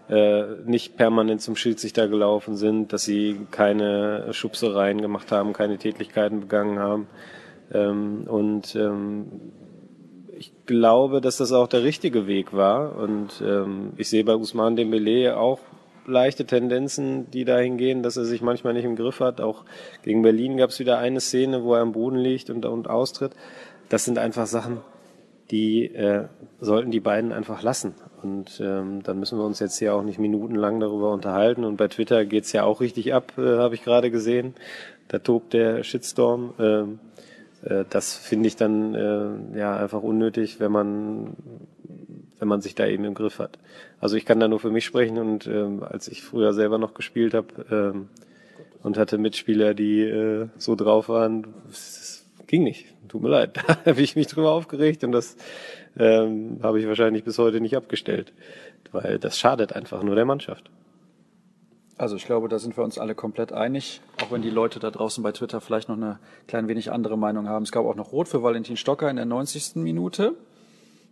äh, 0.08 0.44
nicht 0.64 0.96
permanent 0.96 1.42
zum 1.42 1.54
Schiedsrichter 1.54 2.08
gelaufen 2.08 2.56
sind, 2.56 2.92
dass 2.92 3.04
sie 3.04 3.40
keine 3.50 4.32
Schubsereien 4.32 5.02
gemacht 5.02 5.30
haben, 5.32 5.52
keine 5.52 5.78
Tätlichkeiten 5.78 6.40
begangen 6.40 6.78
haben. 6.78 7.06
Ähm, 7.72 8.24
und 8.26 8.74
ähm, 8.74 9.26
ich 10.38 10.52
glaube, 10.66 11.20
dass 11.20 11.36
das 11.36 11.52
auch 11.52 11.68
der 11.68 11.82
richtige 11.82 12.26
Weg 12.26 12.54
war. 12.54 12.96
Und 12.96 13.42
ähm, 13.44 13.92
ich 13.96 14.08
sehe 14.08 14.24
bei 14.24 14.34
Usman 14.34 14.76
Dembele 14.76 15.36
auch 15.36 15.60
leichte 16.06 16.46
Tendenzen, 16.46 17.30
die 17.30 17.44
dahin 17.44 17.76
gehen, 17.76 18.02
dass 18.02 18.16
er 18.16 18.24
sich 18.24 18.40
manchmal 18.40 18.72
nicht 18.72 18.84
im 18.84 18.96
Griff 18.96 19.20
hat. 19.20 19.40
Auch 19.40 19.64
gegen 20.02 20.22
Berlin 20.22 20.56
gab 20.56 20.70
es 20.70 20.78
wieder 20.78 20.98
eine 20.98 21.20
Szene, 21.20 21.62
wo 21.64 21.74
er 21.74 21.82
am 21.82 21.92
Boden 21.92 22.16
liegt 22.16 22.50
und, 22.50 22.64
und 22.64 22.88
austritt. 22.88 23.32
Das 23.90 24.04
sind 24.04 24.18
einfach 24.18 24.46
Sachen, 24.46 24.78
die 25.50 25.86
äh, 25.94 26.24
sollten 26.60 26.90
die 26.90 27.00
beiden 27.00 27.32
einfach 27.32 27.62
lassen. 27.62 27.94
Und 28.22 28.60
ähm, 28.60 29.02
dann 29.02 29.18
müssen 29.18 29.38
wir 29.38 29.44
uns 29.44 29.60
jetzt 29.60 29.78
hier 29.78 29.94
auch 29.94 30.02
nicht 30.02 30.18
minutenlang 30.18 30.80
darüber 30.80 31.12
unterhalten. 31.12 31.64
Und 31.64 31.76
bei 31.76 31.88
Twitter 31.88 32.24
geht's 32.24 32.52
ja 32.52 32.64
auch 32.64 32.80
richtig 32.80 33.14
ab, 33.14 33.32
äh, 33.38 33.58
habe 33.58 33.74
ich 33.74 33.84
gerade 33.84 34.10
gesehen. 34.10 34.54
Da 35.08 35.18
tobt 35.18 35.52
der 35.52 35.84
Shitstorm. 35.84 36.54
Ähm, 36.58 36.98
äh, 37.62 37.84
das 37.88 38.16
finde 38.16 38.48
ich 38.48 38.56
dann 38.56 38.94
äh, 38.94 39.58
ja 39.58 39.76
einfach 39.76 40.02
unnötig, 40.02 40.60
wenn 40.60 40.72
man 40.72 41.36
wenn 42.38 42.48
man 42.48 42.60
sich 42.60 42.74
da 42.74 42.86
eben 42.86 43.04
im 43.04 43.14
Griff 43.14 43.38
hat. 43.38 43.58
Also 44.00 44.16
ich 44.16 44.24
kann 44.24 44.40
da 44.40 44.48
nur 44.48 44.60
für 44.60 44.70
mich 44.70 44.84
sprechen 44.84 45.18
und 45.18 45.46
ähm, 45.46 45.82
als 45.82 46.08
ich 46.08 46.22
früher 46.22 46.52
selber 46.52 46.78
noch 46.78 46.94
gespielt 46.94 47.34
habe 47.34 47.48
ähm, 47.70 48.08
und 48.82 48.96
hatte 48.96 49.18
Mitspieler, 49.18 49.74
die 49.74 50.02
äh, 50.02 50.46
so 50.56 50.76
drauf 50.76 51.08
waren, 51.08 51.48
ging 52.48 52.64
nicht 52.64 52.86
tut 53.08 53.22
mir 53.22 53.28
leid, 53.28 53.56
da 53.66 53.76
habe 53.84 54.00
ich 54.00 54.16
mich 54.16 54.26
drüber 54.26 54.52
aufgeregt 54.52 55.04
und 55.04 55.12
das 55.12 55.36
ähm, 55.98 56.60
habe 56.62 56.80
ich 56.80 56.86
wahrscheinlich 56.86 57.24
bis 57.24 57.38
heute 57.38 57.60
nicht 57.60 57.76
abgestellt, 57.76 58.32
weil 58.92 59.18
das 59.18 59.38
schadet 59.38 59.72
einfach 59.72 60.02
nur 60.02 60.14
der 60.14 60.24
Mannschaft. 60.24 60.70
Also 61.96 62.14
ich 62.14 62.26
glaube, 62.26 62.48
da 62.48 62.60
sind 62.60 62.76
wir 62.76 62.84
uns 62.84 62.96
alle 62.96 63.16
komplett 63.16 63.52
einig, 63.52 64.00
auch 64.22 64.30
wenn 64.30 64.40
die 64.40 64.50
Leute 64.50 64.78
da 64.78 64.92
draußen 64.92 65.22
bei 65.24 65.32
Twitter 65.32 65.60
vielleicht 65.60 65.88
noch 65.88 65.96
eine 65.96 66.20
klein 66.46 66.68
wenig 66.68 66.92
andere 66.92 67.18
Meinung 67.18 67.48
haben. 67.48 67.64
Es 67.64 67.72
gab 67.72 67.84
auch 67.84 67.96
noch 67.96 68.12
Rot 68.12 68.28
für 68.28 68.40
Valentin 68.40 68.76
Stocker 68.76 69.10
in 69.10 69.16
der 69.16 69.24
90. 69.24 69.76
Minute. 69.76 70.34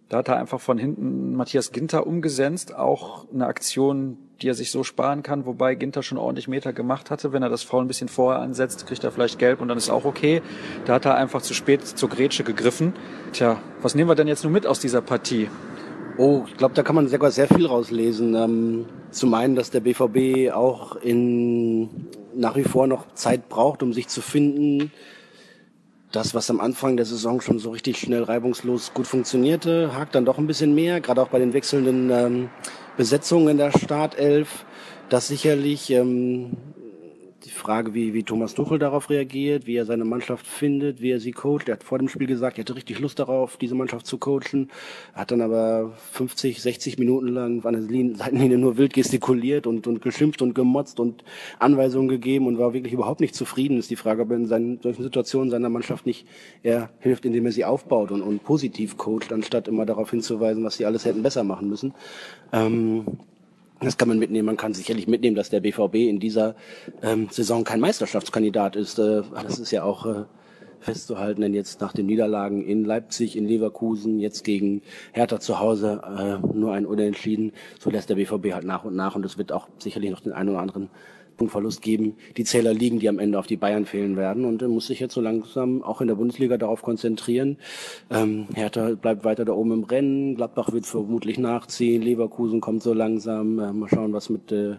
Da 0.09 0.19
hat 0.19 0.29
er 0.29 0.37
einfach 0.37 0.61
von 0.61 0.79
hinten 0.79 1.35
Matthias 1.35 1.73
Ginter 1.73 2.07
umgesetzt, 2.07 2.73
auch 2.73 3.27
eine 3.33 3.47
Aktion, 3.47 4.19
die 4.43 4.49
er 4.49 4.55
sich 4.55 4.71
so 4.71 4.85
sparen 4.85 5.23
kann, 5.23 5.47
wobei 5.47 5.75
Ginter 5.75 6.03
schon 6.03 6.19
ordentlich 6.19 6.49
Meter 6.49 6.73
gemacht 6.73 7.11
hatte. 7.11 7.33
Wenn 7.33 7.43
er 7.43 7.49
das 7.49 7.63
Foul 7.63 7.85
ein 7.85 7.89
bisschen 7.89 8.09
vorher 8.09 8.41
ansetzt, 8.43 8.87
kriegt 8.87 9.03
er 9.05 9.11
vielleicht 9.11 9.39
gelb 9.39 9.61
und 9.61 9.69
dann 9.69 9.79
ist 9.79 9.91
auch 9.91 10.05
okay. 10.05 10.43
Da 10.85 10.95
hat 10.95 11.05
er 11.07 11.17
einfach 11.17 11.43
zu 11.43 11.55
spät 11.55 11.87
zur 11.87 12.09
Grätsche 12.09 12.45
gegriffen. 12.45 12.93
Tja, 13.33 13.61
was 13.81 13.95
nehmen 13.95 14.11
wir 14.11 14.15
denn 14.15 14.29
jetzt 14.29 14.45
nur 14.45 14.53
mit 14.53 14.67
aus 14.67 14.81
dieser 14.81 15.01
Partie? 15.01 15.49
Oh, 16.19 16.45
ich 16.47 16.57
glaube, 16.57 16.75
da 16.75 16.83
kann 16.83 16.95
man 16.95 17.09
sogar 17.09 17.31
sehr 17.31 17.49
viel 17.49 17.67
rauslesen. 17.67 18.35
Ähm, 18.35 18.87
zum 19.11 19.35
einen, 19.35 19.55
dass 19.55 19.71
der 19.71 19.81
BVB 19.81 20.53
auch 20.53 20.97
in 20.97 22.09
nach 22.35 22.57
wie 22.57 22.65
vor 22.65 22.87
noch 22.87 23.15
Zeit 23.15 23.49
braucht, 23.49 23.83
um 23.83 23.95
sich 23.95 24.09
zu 24.09 24.21
finden 24.21 24.93
das, 26.17 26.35
was 26.35 26.49
am 26.51 26.61
Anfang 26.61 26.97
der 26.97 27.07
Saison 27.07 27.41
schon 27.41 27.59
so 27.59 27.71
richtig 27.71 27.99
schnell 27.99 28.23
reibungslos 28.23 28.95
gut 28.95 29.07
funktionierte, 29.07 29.95
hakt 29.95 30.15
dann 30.15 30.25
doch 30.25 30.39
ein 30.39 30.47
bisschen 30.47 30.75
mehr, 30.75 31.01
gerade 31.01 31.21
auch 31.21 31.29
bei 31.29 31.39
den 31.39 31.53
wechselnden 31.53 32.11
ähm, 32.11 32.49
Besetzungen 32.97 33.49
in 33.49 33.59
der 33.59 33.73
Startelf. 33.73 34.65
Das 35.09 35.29
sicherlich 35.29 35.91
ähm, 35.91 36.57
die 37.47 37.53
Frage, 37.53 37.95
wie, 37.95 38.13
wie 38.13 38.25
Thomas 38.25 38.55
Tuchel 38.55 38.79
darauf 38.79 39.09
reagiert, 39.09 39.67
wie 39.67 39.77
er 39.77 39.87
seine 39.87 40.05
Mannschaft 40.05 40.47
findet, 40.47 41.01
wie 41.01 41.13
er 41.13 41.21
sie 41.21 41.31
coacht. 41.31 41.69
Er 41.69 41.75
hat 41.75 41.85
vor 41.85 41.99
dem 41.99 42.09
Spiel 42.09 42.27
gesagt, 42.27 42.59
er 42.59 42.63
hätte 42.63 42.75
richtig 42.75 42.99
Lust 42.99 43.21
darauf, 43.21 43.57
diese 43.57 43.77
Mannschaft 43.77 44.07
zu 44.07 44.19
coachen. 44.19 44.71
Er 45.15 45.21
hat 45.21 45.31
dann 45.31 45.41
aber 45.41 45.93
50, 46.13 46.61
60 46.61 46.99
Minuten 46.99 47.29
lang 47.29 47.65
an 47.65 47.73
der 47.75 48.17
Seitenlinie 48.17 48.59
nur 48.59 48.77
wild 48.79 48.93
gestikuliert 48.95 49.67
und, 49.67 49.87
und 49.87 50.03
geschimpft 50.03 50.43
und 50.43 50.55
gemotzt 50.55 50.99
und 50.99 51.23
Anweisungen 51.61 52.09
gegeben 52.09 52.49
und 52.49 52.59
war 52.59 52.75
wirklich 52.75 52.93
überhaupt 52.93 53.21
nicht 53.21 53.37
zufrieden. 53.37 53.79
Ist 53.79 53.91
die 53.91 53.97
Frage, 53.97 54.23
ob 54.23 54.31
er 54.31 54.37
in 54.37 54.47
seinen, 54.47 54.81
solchen 54.83 55.05
Situationen 55.05 55.51
seiner 55.51 55.69
Mannschaft 55.69 56.05
nicht 56.05 56.27
eher 56.65 56.91
hilft, 56.99 57.25
indem 57.25 57.47
er 57.47 57.53
sie 57.53 57.65
aufbaut 57.65 58.11
und, 58.11 58.23
und 58.23 58.43
positiv 58.43 58.97
coacht, 58.97 59.33
anstatt 59.33 59.69
immer 59.69 59.87
darauf 59.87 60.11
hinzuweisen, 60.11 60.65
was 60.65 60.77
sie 60.77 60.87
alles 60.87 61.05
hätten 61.05 61.23
besser 61.23 61.45
machen 61.45 61.69
müssen. 61.69 61.95
Ähm, 62.53 63.05
das 63.81 63.97
kann 63.99 64.09
man 64.09 64.19
mitnehmen. 64.19 64.47
Man 64.47 64.57
kann 64.57 64.75
sicherlich 64.75 65.07
mitnehmen, 65.07 65.37
dass 65.37 65.51
der 65.51 65.61
BVB 65.61 65.95
in 65.95 66.19
dieser 66.19 66.55
ähm, 67.03 67.29
Saison 67.31 67.65
kein 67.65 67.81
Meisterschaftskandidat 67.81 68.77
ist. 68.77 68.99
Äh, 68.99 69.23
das 69.43 69.59
ist 69.59 69.71
ja 69.71 69.83
auch 69.83 70.07
äh, 70.07 70.25
festzuhalten, 70.81 71.43
denn 71.43 71.55
jetzt 71.55 71.81
nach 71.81 71.93
den 71.93 72.07
Niederlagen 72.07 72.65
in 72.65 72.85
Leipzig, 72.85 73.37
in 73.37 73.47
Leverkusen, 73.47 74.19
jetzt 74.19 74.45
gegen 74.45 74.83
Hertha 75.13 75.41
zu 75.41 75.59
Hause 75.59 76.01
äh, 76.05 76.57
nur 76.57 76.73
ein 76.73 76.87
Unentschieden, 76.87 77.53
so 77.79 77.91
lässt 77.91 78.09
der 78.09 78.15
BVB 78.15 78.53
halt 78.53 78.65
nach 78.65 78.85
und 78.85 78.95
nach 78.95 79.17
und 79.17 79.25
es 79.25 79.37
wird 79.37 79.53
auch 79.53 79.69
sicherlich 79.79 80.11
noch 80.11 80.21
den 80.21 80.33
einen 80.33 80.51
oder 80.51 80.61
anderen 80.61 80.89
Punktverlust 81.37 81.83
geben. 81.83 82.15
Die 82.37 82.45
Zähler 82.45 82.75
liegen, 82.75 82.99
die 82.99 83.09
am 83.09 83.19
Ende 83.19 83.39
auf 83.39 83.47
die 83.47 83.57
Bayern 83.57 83.87
fehlen 83.87 84.17
werden 84.17 84.45
und 84.45 84.63
er 84.63 84.69
muss 84.69 84.87
sich 84.87 85.01
jetzt 85.01 85.15
so 85.15 85.21
langsam 85.21 85.83
auch 85.83 86.01
in 86.01 86.09
der 86.09 86.15
Bundesliga 86.15 86.57
darauf 86.57 86.83
konzentrieren. 86.83 87.59
Ähm, 88.11 88.47
Hertha 88.55 88.95
bleibt 88.95 89.25
weiter 89.25 89.45
da 89.45 89.53
oben 89.53 89.73
im 89.73 89.85
Rennen, 89.85 90.37
Gladbach 90.37 90.73
wird 90.73 90.87
vermutlich 90.87 91.39
nachziehen, 91.39 92.03
Leverkusen 92.03 92.61
kommt 92.61 92.83
so 92.83 92.93
langsam. 92.93 93.59
Äh, 93.59 93.73
mal 93.73 93.89
schauen, 93.89 94.13
was 94.13 94.31
mit 94.31 94.53
äh, 94.53 94.77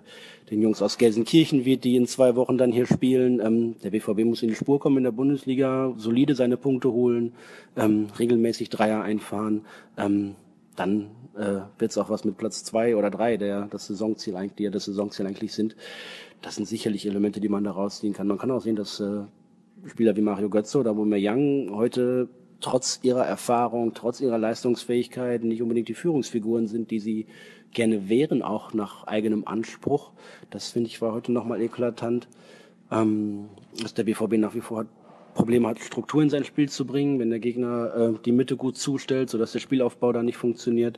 den 0.50 0.62
Jungs 0.62 0.82
aus 0.82 0.98
Gelsenkirchen 0.98 1.66
wird, 1.66 1.84
die 1.84 1.96
in 1.96 2.08
zwei 2.08 2.36
Wochen 2.36 2.58
dann 2.58 2.72
hier 2.72 2.86
spielen. 2.86 3.40
Ähm, 3.40 3.76
der 3.84 3.92
BVB 3.92 4.26
muss 4.26 4.42
in 4.42 4.50
die 4.50 4.56
Spur 4.56 4.80
kommen 4.80 4.98
in 4.98 5.04
der 5.04 5.12
Bundesliga, 5.12 5.94
solide 5.98 6.36
seine 6.36 6.58
Punkte 6.58 6.92
holen, 6.92 7.34
ähm, 7.76 8.08
regelmäßig 8.18 8.70
Dreier 8.70 9.02
einfahren. 9.02 9.66
Ähm, 9.98 10.36
dann 10.78 11.10
äh, 11.36 11.62
wird 11.78 11.92
es 11.92 11.98
auch 11.98 12.10
was 12.10 12.24
mit 12.24 12.38
Platz 12.38 12.64
zwei 12.64 12.96
oder 12.96 13.10
drei, 13.10 13.36
der 13.36 13.68
das 13.68 13.88
Saisonziel 13.88 14.36
eigentlich, 14.36 14.56
die 14.56 14.64
ja 14.64 14.70
das 14.70 14.86
Saisonziel 14.86 15.26
eigentlich 15.26 15.54
sind. 15.54 15.76
Das 16.42 16.56
sind 16.56 16.68
sicherlich 16.68 17.06
Elemente, 17.06 17.42
die 17.42 17.50
man 17.50 17.64
da 17.64 17.72
rausziehen 17.72 18.14
kann. 18.14 18.28
Man 18.28 18.38
kann 18.38 18.52
auch 18.52 18.62
sehen, 18.62 18.76
dass 18.76 19.00
äh, 19.00 19.22
Spieler 19.86 20.16
wie 20.16 20.22
Mario 20.22 20.50
Götze 20.50 20.80
oder 20.80 20.94
Young 20.96 21.72
heute 21.74 22.30
trotz 22.62 23.00
ihrer 23.04 23.26
Erfahrung, 23.26 23.94
trotz 23.94 24.22
ihrer 24.22 24.38
Leistungsfähigkeit 24.38 25.44
nicht 25.44 25.62
unbedingt 25.62 25.90
die 25.90 25.94
Führungsfiguren 25.94 26.68
sind, 26.68 26.92
die 26.92 27.00
sie 27.00 27.28
gerne 27.72 28.10
wären, 28.10 28.42
auch 28.42 28.74
nach 28.74 29.06
eigenem 29.06 29.48
Anspruch. 29.48 30.12
Das 30.50 30.70
finde 30.70 30.90
ich 30.90 31.02
war 31.02 31.14
heute 31.14 31.32
nochmal 31.32 31.62
eklatant, 31.62 32.28
ähm, 32.92 33.50
dass 33.82 33.94
der 33.94 34.04
BVB 34.04 34.38
nach 34.38 34.56
wie 34.56 34.62
vor 34.62 34.80
hat 34.80 34.88
Probleme 35.38 35.68
hat, 35.68 35.80
Struktur 35.80 36.24
in 36.24 36.32
sein 36.32 36.44
Spiel 36.44 36.68
zu 36.68 36.86
bringen, 36.86 37.20
wenn 37.20 37.30
der 37.30 37.38
Gegner 37.38 37.96
äh, 37.96 38.14
die 38.26 38.32
Mitte 38.32 38.58
gut 38.58 38.76
zustellt, 38.76 39.30
sodass 39.30 39.52
der 39.52 39.60
Spielaufbau 39.60 40.12
da 40.12 40.24
nicht 40.24 40.36
funktioniert. 40.36 40.98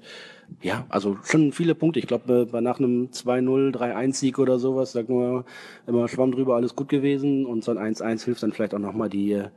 Ja, 0.62 0.86
also 0.88 1.18
schon 1.24 1.52
viele 1.52 1.76
Punkte. 1.76 2.00
Ich 2.00 2.08
glaube, 2.08 2.48
bei 2.50 2.62
nach 2.62 2.80
einem 2.80 3.10
2-0, 3.12 3.76
3-1-Sieg 3.76 4.40
oder 4.40 4.58
sowas, 4.58 4.94
sagt 4.94 5.10
nur 5.10 5.44
immer 5.88 6.08
Schwamm 6.08 6.32
drüber, 6.32 6.56
alles 6.56 6.76
gut 6.76 6.88
gewesen. 6.88 7.46
Und 7.46 7.66
so 7.66 7.72
ein 7.72 7.78
1-1 7.78 8.24
hilft 8.24 8.42
dann 8.42 8.54
vielleicht 8.54 8.74
auch 8.74 8.80
nochmal 8.80 9.10
die, 9.10 9.34
äh, 9.34 9.50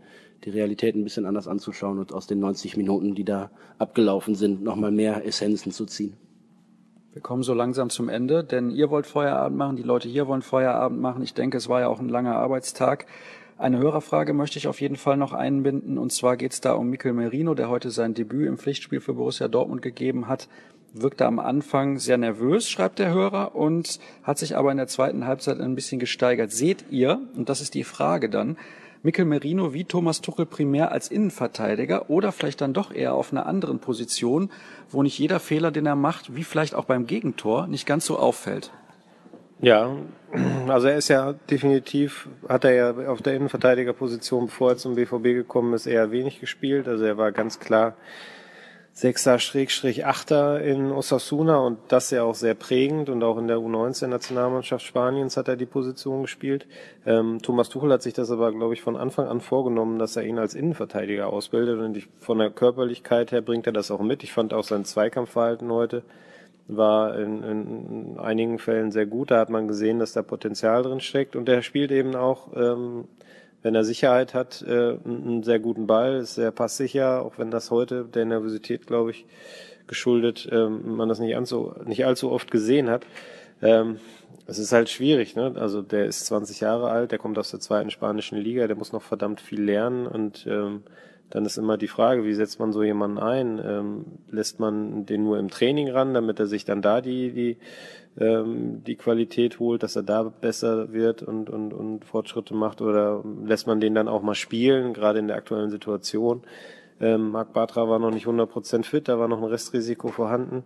die 0.44 0.50
Realität 0.50 0.96
ein 0.96 1.04
bisschen 1.04 1.26
anders 1.26 1.46
anzuschauen 1.46 2.00
und 2.00 2.12
aus 2.12 2.26
den 2.26 2.40
90 2.40 2.76
Minuten, 2.76 3.14
die 3.14 3.24
da 3.24 3.52
abgelaufen 3.78 4.34
sind, 4.34 4.64
nochmal 4.64 4.90
mehr 4.90 5.24
Essenzen 5.24 5.70
zu 5.70 5.86
ziehen. 5.86 6.16
Wir 7.12 7.22
kommen 7.22 7.42
so 7.42 7.54
langsam 7.54 7.88
zum 7.88 8.08
Ende, 8.08 8.42
denn 8.42 8.70
ihr 8.70 8.90
wollt 8.90 9.06
Feierabend 9.06 9.58
machen, 9.58 9.76
die 9.76 9.82
Leute 9.82 10.08
hier 10.08 10.26
wollen 10.26 10.42
Feierabend 10.42 11.00
machen. 11.00 11.22
Ich 11.22 11.34
denke, 11.34 11.58
es 11.58 11.68
war 11.68 11.80
ja 11.80 11.88
auch 11.88 12.00
ein 12.00 12.08
langer 12.08 12.36
Arbeitstag. 12.36 13.06
Eine 13.58 13.78
Hörerfrage 13.78 14.32
möchte 14.32 14.58
ich 14.58 14.66
auf 14.66 14.80
jeden 14.80 14.96
Fall 14.96 15.16
noch 15.16 15.32
einbinden. 15.32 15.98
Und 15.98 16.12
zwar 16.12 16.36
geht 16.36 16.52
es 16.52 16.60
da 16.60 16.72
um 16.72 16.88
Mikel 16.88 17.12
Merino, 17.12 17.54
der 17.54 17.68
heute 17.68 17.90
sein 17.90 18.14
Debüt 18.14 18.48
im 18.48 18.58
Pflichtspiel 18.58 19.00
für 19.00 19.14
Borussia 19.14 19.48
Dortmund 19.48 19.82
gegeben 19.82 20.26
hat. 20.26 20.48
Wirkte 20.94 21.26
am 21.26 21.38
Anfang 21.38 21.98
sehr 21.98 22.18
nervös, 22.18 22.68
schreibt 22.68 22.98
der 22.98 23.12
Hörer, 23.12 23.54
und 23.54 23.98
hat 24.24 24.38
sich 24.38 24.56
aber 24.56 24.70
in 24.70 24.76
der 24.76 24.88
zweiten 24.88 25.26
Halbzeit 25.26 25.60
ein 25.60 25.74
bisschen 25.74 25.98
gesteigert. 25.98 26.52
Seht 26.52 26.86
ihr, 26.90 27.20
und 27.34 27.48
das 27.48 27.60
ist 27.60 27.74
die 27.74 27.84
Frage 27.84 28.28
dann, 28.28 28.56
Mikel 29.04 29.24
Merino 29.24 29.72
wie 29.72 29.84
Thomas 29.84 30.20
Tuchel 30.20 30.46
primär 30.46 30.92
als 30.92 31.08
Innenverteidiger 31.08 32.08
oder 32.08 32.30
vielleicht 32.30 32.60
dann 32.60 32.72
doch 32.72 32.92
eher 32.92 33.14
auf 33.14 33.32
einer 33.32 33.46
anderen 33.46 33.80
Position, 33.80 34.50
wo 34.90 35.02
nicht 35.02 35.18
jeder 35.18 35.40
Fehler, 35.40 35.72
den 35.72 35.86
er 35.86 35.96
macht, 35.96 36.36
wie 36.36 36.44
vielleicht 36.44 36.74
auch 36.74 36.84
beim 36.84 37.06
Gegentor, 37.06 37.66
nicht 37.66 37.84
ganz 37.84 38.06
so 38.06 38.18
auffällt? 38.18 38.70
Ja, 39.62 39.96
also 40.66 40.88
er 40.88 40.96
ist 40.96 41.06
ja 41.06 41.34
definitiv, 41.48 42.28
hat 42.48 42.64
er 42.64 42.72
ja 42.72 43.08
auf 43.08 43.22
der 43.22 43.34
Innenverteidigerposition, 43.34 44.46
bevor 44.46 44.70
er 44.70 44.76
zum 44.76 44.96
BVB 44.96 45.22
gekommen 45.22 45.72
ist, 45.72 45.86
eher 45.86 46.10
wenig 46.10 46.40
gespielt. 46.40 46.88
Also 46.88 47.04
er 47.04 47.16
war 47.16 47.30
ganz 47.30 47.60
klar 47.60 47.94
Sechser, 48.92 49.38
Schrägstrich, 49.38 50.04
Achter 50.04 50.60
in 50.62 50.90
Osasuna 50.90 51.58
und 51.58 51.78
das 51.88 52.10
ja 52.10 52.24
auch 52.24 52.34
sehr 52.34 52.54
prägend 52.54 53.08
und 53.08 53.22
auch 53.22 53.38
in 53.38 53.46
der 53.46 53.58
U19-Nationalmannschaft 53.58 54.84
Spaniens 54.84 55.36
hat 55.36 55.46
er 55.46 55.56
die 55.56 55.64
Position 55.64 56.22
gespielt. 56.22 56.66
Ähm, 57.06 57.38
Thomas 57.40 57.68
Tuchel 57.68 57.92
hat 57.92 58.02
sich 58.02 58.14
das 58.14 58.32
aber, 58.32 58.50
glaube 58.52 58.74
ich, 58.74 58.82
von 58.82 58.96
Anfang 58.96 59.28
an 59.28 59.40
vorgenommen, 59.40 60.00
dass 60.00 60.16
er 60.16 60.24
ihn 60.24 60.40
als 60.40 60.54
Innenverteidiger 60.54 61.28
ausbildet 61.28 61.78
und 61.78 61.96
ich, 61.96 62.08
von 62.18 62.38
der 62.38 62.50
Körperlichkeit 62.50 63.30
her 63.30 63.42
bringt 63.42 63.66
er 63.66 63.72
das 63.72 63.92
auch 63.92 64.02
mit. 64.02 64.24
Ich 64.24 64.32
fand 64.32 64.52
auch 64.52 64.64
sein 64.64 64.84
Zweikampfverhalten 64.84 65.70
heute 65.70 66.02
war 66.68 67.18
in, 67.18 67.42
in 67.42 68.18
einigen 68.18 68.58
Fällen 68.58 68.92
sehr 68.92 69.06
gut. 69.06 69.30
Da 69.30 69.38
hat 69.38 69.50
man 69.50 69.68
gesehen, 69.68 69.98
dass 69.98 70.12
da 70.12 70.22
Potenzial 70.22 70.82
drin 70.82 71.00
steckt. 71.00 71.36
Und 71.36 71.48
er 71.48 71.62
spielt 71.62 71.90
eben 71.90 72.14
auch, 72.14 72.48
ähm, 72.54 73.04
wenn 73.62 73.74
er 73.74 73.84
Sicherheit 73.84 74.34
hat, 74.34 74.62
äh, 74.62 74.96
einen 75.04 75.42
sehr 75.42 75.58
guten 75.58 75.86
Ball, 75.86 76.16
ist 76.16 76.34
sehr 76.34 76.50
passsicher, 76.50 77.22
auch 77.22 77.38
wenn 77.38 77.50
das 77.50 77.70
heute 77.70 78.04
der 78.04 78.24
Nervosität, 78.24 78.86
glaube 78.86 79.12
ich, 79.12 79.26
geschuldet, 79.86 80.48
ähm, 80.50 80.96
man 80.96 81.08
das 81.08 81.18
nicht, 81.18 81.36
allzu, 81.36 81.74
nicht 81.84 82.04
allzu 82.04 82.30
oft 82.30 82.50
gesehen 82.50 82.90
hat. 82.90 83.06
Ähm, 83.60 83.98
es 84.46 84.58
ist 84.58 84.72
halt 84.72 84.88
schwierig, 84.88 85.36
ne? 85.36 85.54
Also 85.56 85.82
der 85.82 86.06
ist 86.06 86.26
20 86.26 86.60
Jahre 86.60 86.90
alt, 86.90 87.12
der 87.12 87.18
kommt 87.18 87.38
aus 87.38 87.50
der 87.50 87.60
zweiten 87.60 87.90
spanischen 87.90 88.38
Liga, 88.38 88.66
der 88.66 88.76
muss 88.76 88.92
noch 88.92 89.02
verdammt 89.02 89.40
viel 89.40 89.62
lernen 89.62 90.06
und 90.06 90.46
ähm, 90.48 90.82
dann 91.32 91.46
ist 91.46 91.56
immer 91.56 91.78
die 91.78 91.88
Frage, 91.88 92.24
wie 92.24 92.34
setzt 92.34 92.60
man 92.60 92.72
so 92.72 92.82
jemanden 92.82 93.18
ein? 93.18 93.58
Ähm, 93.64 94.04
lässt 94.30 94.60
man 94.60 95.06
den 95.06 95.24
nur 95.24 95.38
im 95.38 95.48
Training 95.48 95.88
ran, 95.88 96.12
damit 96.12 96.38
er 96.38 96.46
sich 96.46 96.66
dann 96.66 96.82
da 96.82 97.00
die, 97.00 97.32
die, 97.32 97.56
ähm, 98.22 98.84
die 98.84 98.96
Qualität 98.96 99.58
holt, 99.58 99.82
dass 99.82 99.96
er 99.96 100.02
da 100.02 100.24
besser 100.24 100.92
wird 100.92 101.22
und, 101.22 101.48
und, 101.48 101.72
und 101.72 102.04
Fortschritte 102.04 102.54
macht? 102.54 102.82
Oder 102.82 103.24
lässt 103.46 103.66
man 103.66 103.80
den 103.80 103.94
dann 103.94 104.08
auch 104.08 104.20
mal 104.20 104.34
spielen, 104.34 104.92
gerade 104.92 105.20
in 105.20 105.28
der 105.28 105.38
aktuellen 105.38 105.70
Situation? 105.70 106.42
Ähm, 107.00 107.30
Marc 107.30 107.54
Bartra 107.54 107.88
war 107.88 107.98
noch 107.98 108.10
nicht 108.10 108.26
100% 108.26 108.84
fit, 108.84 109.08
da 109.08 109.18
war 109.18 109.26
noch 109.26 109.38
ein 109.38 109.48
Restrisiko 109.48 110.08
vorhanden 110.08 110.64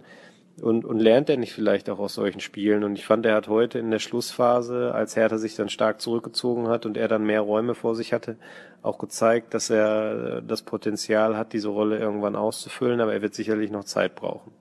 und, 0.60 0.84
und 0.84 0.98
lernt 0.98 1.28
er 1.28 1.36
nicht 1.36 1.52
vielleicht 1.52 1.90
auch 1.90 1.98
aus 1.98 2.14
solchen 2.14 2.40
Spielen? 2.40 2.84
Und 2.84 2.96
ich 2.96 3.04
fand, 3.04 3.26
er 3.26 3.34
hat 3.34 3.48
heute 3.48 3.78
in 3.78 3.90
der 3.90 3.98
Schlussphase, 3.98 4.94
als 4.94 5.16
Hertha 5.16 5.38
sich 5.38 5.54
dann 5.54 5.68
stark 5.68 6.00
zurückgezogen 6.00 6.68
hat 6.68 6.86
und 6.86 6.96
er 6.96 7.08
dann 7.08 7.24
mehr 7.24 7.42
Räume 7.42 7.74
vor 7.74 7.94
sich 7.94 8.12
hatte, 8.12 8.36
auch 8.82 8.98
gezeigt, 8.98 9.54
dass 9.54 9.70
er 9.70 10.40
das 10.42 10.62
Potenzial 10.62 11.36
hat, 11.36 11.52
diese 11.52 11.68
Rolle 11.68 11.98
irgendwann 11.98 12.36
auszufüllen, 12.36 13.00
aber 13.00 13.12
er 13.12 13.22
wird 13.22 13.34
sicherlich 13.34 13.70
noch 13.70 13.84
Zeit 13.84 14.14
brauchen. 14.14 14.52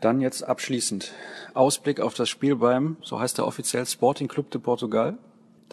Dann 0.00 0.20
jetzt 0.20 0.42
abschließend 0.42 1.12
Ausblick 1.54 2.00
auf 2.00 2.14
das 2.14 2.28
Spiel 2.28 2.56
beim, 2.56 2.98
so 3.00 3.18
heißt 3.18 3.38
der 3.38 3.46
offiziell 3.46 3.86
Sporting 3.86 4.28
Club 4.28 4.50
de 4.50 4.60
Portugal. 4.60 5.16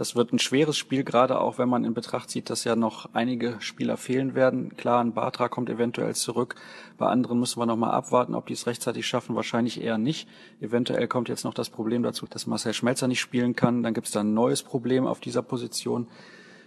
Das 0.01 0.15
wird 0.15 0.33
ein 0.33 0.39
schweres 0.39 0.79
Spiel, 0.79 1.03
gerade 1.03 1.39
auch 1.39 1.59
wenn 1.59 1.69
man 1.69 1.85
in 1.85 1.93
Betracht 1.93 2.31
zieht, 2.31 2.49
dass 2.49 2.63
ja 2.63 2.75
noch 2.75 3.13
einige 3.13 3.57
Spieler 3.59 3.97
fehlen 3.97 4.33
werden. 4.33 4.75
Klar, 4.75 4.99
ein 4.99 5.13
Bartra 5.13 5.47
kommt 5.47 5.69
eventuell 5.69 6.15
zurück. 6.15 6.55
Bei 6.97 7.05
anderen 7.05 7.39
müssen 7.39 7.61
wir 7.61 7.67
noch 7.67 7.77
mal 7.77 7.91
abwarten, 7.91 8.33
ob 8.33 8.47
die 8.47 8.53
es 8.53 8.65
rechtzeitig 8.65 9.05
schaffen. 9.05 9.35
Wahrscheinlich 9.35 9.79
eher 9.79 9.99
nicht. 9.99 10.27
Eventuell 10.59 11.07
kommt 11.07 11.29
jetzt 11.29 11.43
noch 11.43 11.53
das 11.53 11.69
Problem 11.69 12.01
dazu, 12.01 12.25
dass 12.25 12.47
Marcel 12.47 12.73
Schmelzer 12.73 13.07
nicht 13.07 13.19
spielen 13.19 13.55
kann. 13.55 13.83
Dann 13.83 13.93
gibt 13.93 14.07
es 14.07 14.13
da 14.13 14.21
ein 14.21 14.33
neues 14.33 14.63
Problem 14.63 15.05
auf 15.05 15.19
dieser 15.19 15.43
Position. 15.43 16.07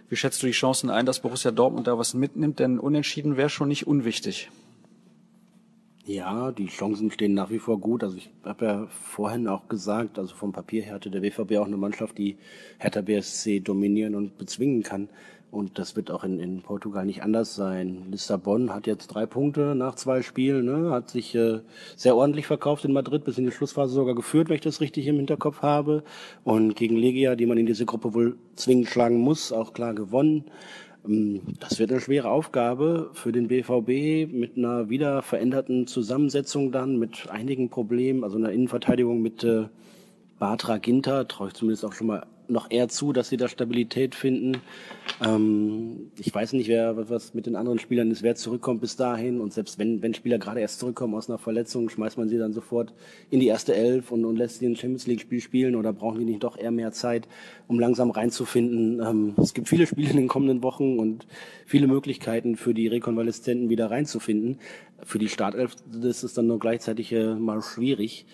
Wie 0.07 0.15
schätzt 0.15 0.41
du 0.41 0.47
die 0.47 0.53
Chancen 0.53 0.89
ein, 0.89 1.05
dass 1.05 1.19
Borussia 1.19 1.51
Dortmund 1.51 1.87
da 1.87 1.97
was 1.97 2.13
mitnimmt? 2.13 2.59
Denn 2.59 2.79
unentschieden 2.79 3.35
wäre 3.35 3.49
schon 3.49 3.67
nicht 3.67 3.85
unwichtig. 3.85 4.49
Ja, 6.07 6.51
die 6.51 6.67
Chancen 6.67 7.09
stehen 7.09 7.33
nach 7.33 7.49
wie 7.49 7.57
vor 7.57 7.79
gut. 7.79 8.03
Also 8.03 8.17
ich 8.17 8.29
habe 8.43 8.65
ja 8.65 8.87
vorhin 8.87 9.47
auch 9.47 9.67
gesagt, 9.67 10.19
also 10.19 10.35
vom 10.35 10.51
Papier 10.51 10.83
her 10.83 10.93
hatte 10.93 11.09
der 11.09 11.23
WVB 11.23 11.57
auch 11.57 11.65
eine 11.65 11.77
Mannschaft, 11.77 12.19
die 12.19 12.37
Hertha 12.77 13.01
BSC 13.01 13.59
dominieren 13.59 14.13
und 14.13 14.37
bezwingen 14.37 14.83
kann. 14.83 15.09
Und 15.49 15.79
das 15.79 15.95
wird 15.95 16.11
auch 16.11 16.23
in, 16.23 16.39
in 16.39 16.61
Portugal 16.61 17.05
nicht 17.05 17.23
anders 17.23 17.55
sein. 17.55 18.07
Lissabon 18.11 18.71
hat 18.71 18.85
jetzt 18.85 19.07
drei 19.07 19.25
Punkte 19.25 19.73
nach 19.73 19.95
zwei 19.95 20.21
Spielen, 20.21 20.65
ne? 20.65 20.91
hat 20.91 21.09
sich 21.09 21.33
äh, 21.33 21.61
sehr 21.95 22.15
ordentlich 22.15 22.45
verkauft 22.45 22.85
in 22.85 22.93
Madrid, 22.93 23.23
bis 23.23 23.37
in 23.39 23.45
die 23.45 23.51
Schlussphase 23.51 23.93
sogar 23.93 24.13
geführt, 24.13 24.49
wenn 24.49 24.55
ich 24.55 24.61
das 24.61 24.81
richtig 24.81 25.07
im 25.07 25.15
Hinterkopf 25.15 25.63
habe. 25.63 26.03
Und 26.43 26.75
gegen 26.75 26.97
Legia, 26.97 27.35
die 27.35 27.47
man 27.47 27.57
in 27.57 27.65
diese 27.65 27.85
Gruppe 27.85 28.13
wohl 28.13 28.37
zwingend 28.55 28.89
schlagen 28.89 29.17
muss, 29.17 29.51
auch 29.51 29.73
klar 29.73 29.95
gewonnen. 29.95 30.43
Ähm, 31.07 31.41
das 31.59 31.79
wird 31.79 31.91
eine 31.91 32.01
schwere 32.01 32.29
Aufgabe 32.29 33.09
für 33.13 33.31
den 33.31 33.47
BVB 33.47 34.31
mit 34.31 34.57
einer 34.57 34.89
wieder 34.89 35.21
veränderten 35.21 35.87
Zusammensetzung 35.87 36.71
dann, 36.71 36.97
mit 36.97 37.29
einigen 37.29 37.69
Problemen, 37.69 38.23
also 38.23 38.37
einer 38.37 38.51
Innenverteidigung 38.51 39.21
mit 39.21 39.43
äh, 39.43 39.65
Batra 40.39 40.77
Ginter, 40.77 41.27
traue 41.27 41.49
ich 41.49 41.53
zumindest 41.53 41.85
auch 41.85 41.93
schon 41.93 42.07
mal 42.07 42.25
noch 42.47 42.71
eher 42.71 42.87
zu, 42.87 43.13
dass 43.13 43.29
sie 43.29 43.37
da 43.37 43.47
Stabilität 43.47 44.15
finden. 44.15 44.61
Ähm, 45.23 46.11
ich 46.17 46.33
weiß 46.33 46.53
nicht, 46.53 46.67
wer 46.67 47.09
was 47.09 47.33
mit 47.33 47.45
den 47.45 47.55
anderen 47.55 47.79
Spielern 47.79 48.11
ist, 48.11 48.23
wer 48.23 48.35
zurückkommt 48.35 48.81
bis 48.81 48.95
dahin. 48.95 49.39
Und 49.41 49.53
selbst 49.53 49.79
wenn, 49.79 50.01
wenn 50.01 50.13
Spieler 50.13 50.37
gerade 50.37 50.59
erst 50.59 50.79
zurückkommen 50.79 51.15
aus 51.15 51.29
einer 51.29 51.37
Verletzung, 51.37 51.89
schmeißt 51.89 52.17
man 52.17 52.29
sie 52.29 52.37
dann 52.37 52.53
sofort 52.53 52.93
in 53.29 53.39
die 53.39 53.47
erste 53.47 53.75
Elf 53.75 54.11
und, 54.11 54.25
und 54.25 54.35
lässt 54.35 54.59
sie 54.59 54.67
ein 54.67 54.75
Champions 54.75 55.07
League-Spiel 55.07 55.41
spielen 55.41 55.75
oder 55.75 55.93
brauchen 55.93 56.19
die 56.19 56.25
nicht 56.25 56.43
doch 56.43 56.57
eher 56.57 56.71
mehr 56.71 56.91
Zeit, 56.91 57.27
um 57.67 57.79
langsam 57.79 58.11
reinzufinden. 58.11 59.01
Ähm, 59.01 59.33
es 59.37 59.53
gibt 59.53 59.69
viele 59.69 59.87
Spiele 59.87 60.09
in 60.09 60.17
den 60.17 60.27
kommenden 60.27 60.63
Wochen 60.63 60.99
und 60.99 61.27
viele 61.65 61.87
Möglichkeiten 61.87 62.55
für 62.55 62.73
die 62.73 62.87
Rekonvaleszenten 62.87 63.69
wieder 63.69 63.91
reinzufinden. 63.91 64.59
Für 65.03 65.19
die 65.19 65.29
Startelf 65.29 65.75
ist 66.01 66.23
es 66.23 66.33
dann 66.33 66.47
nur 66.47 66.59
gleichzeitig 66.59 67.11
äh, 67.11 67.35
mal 67.35 67.61
schwierig. 67.61 68.25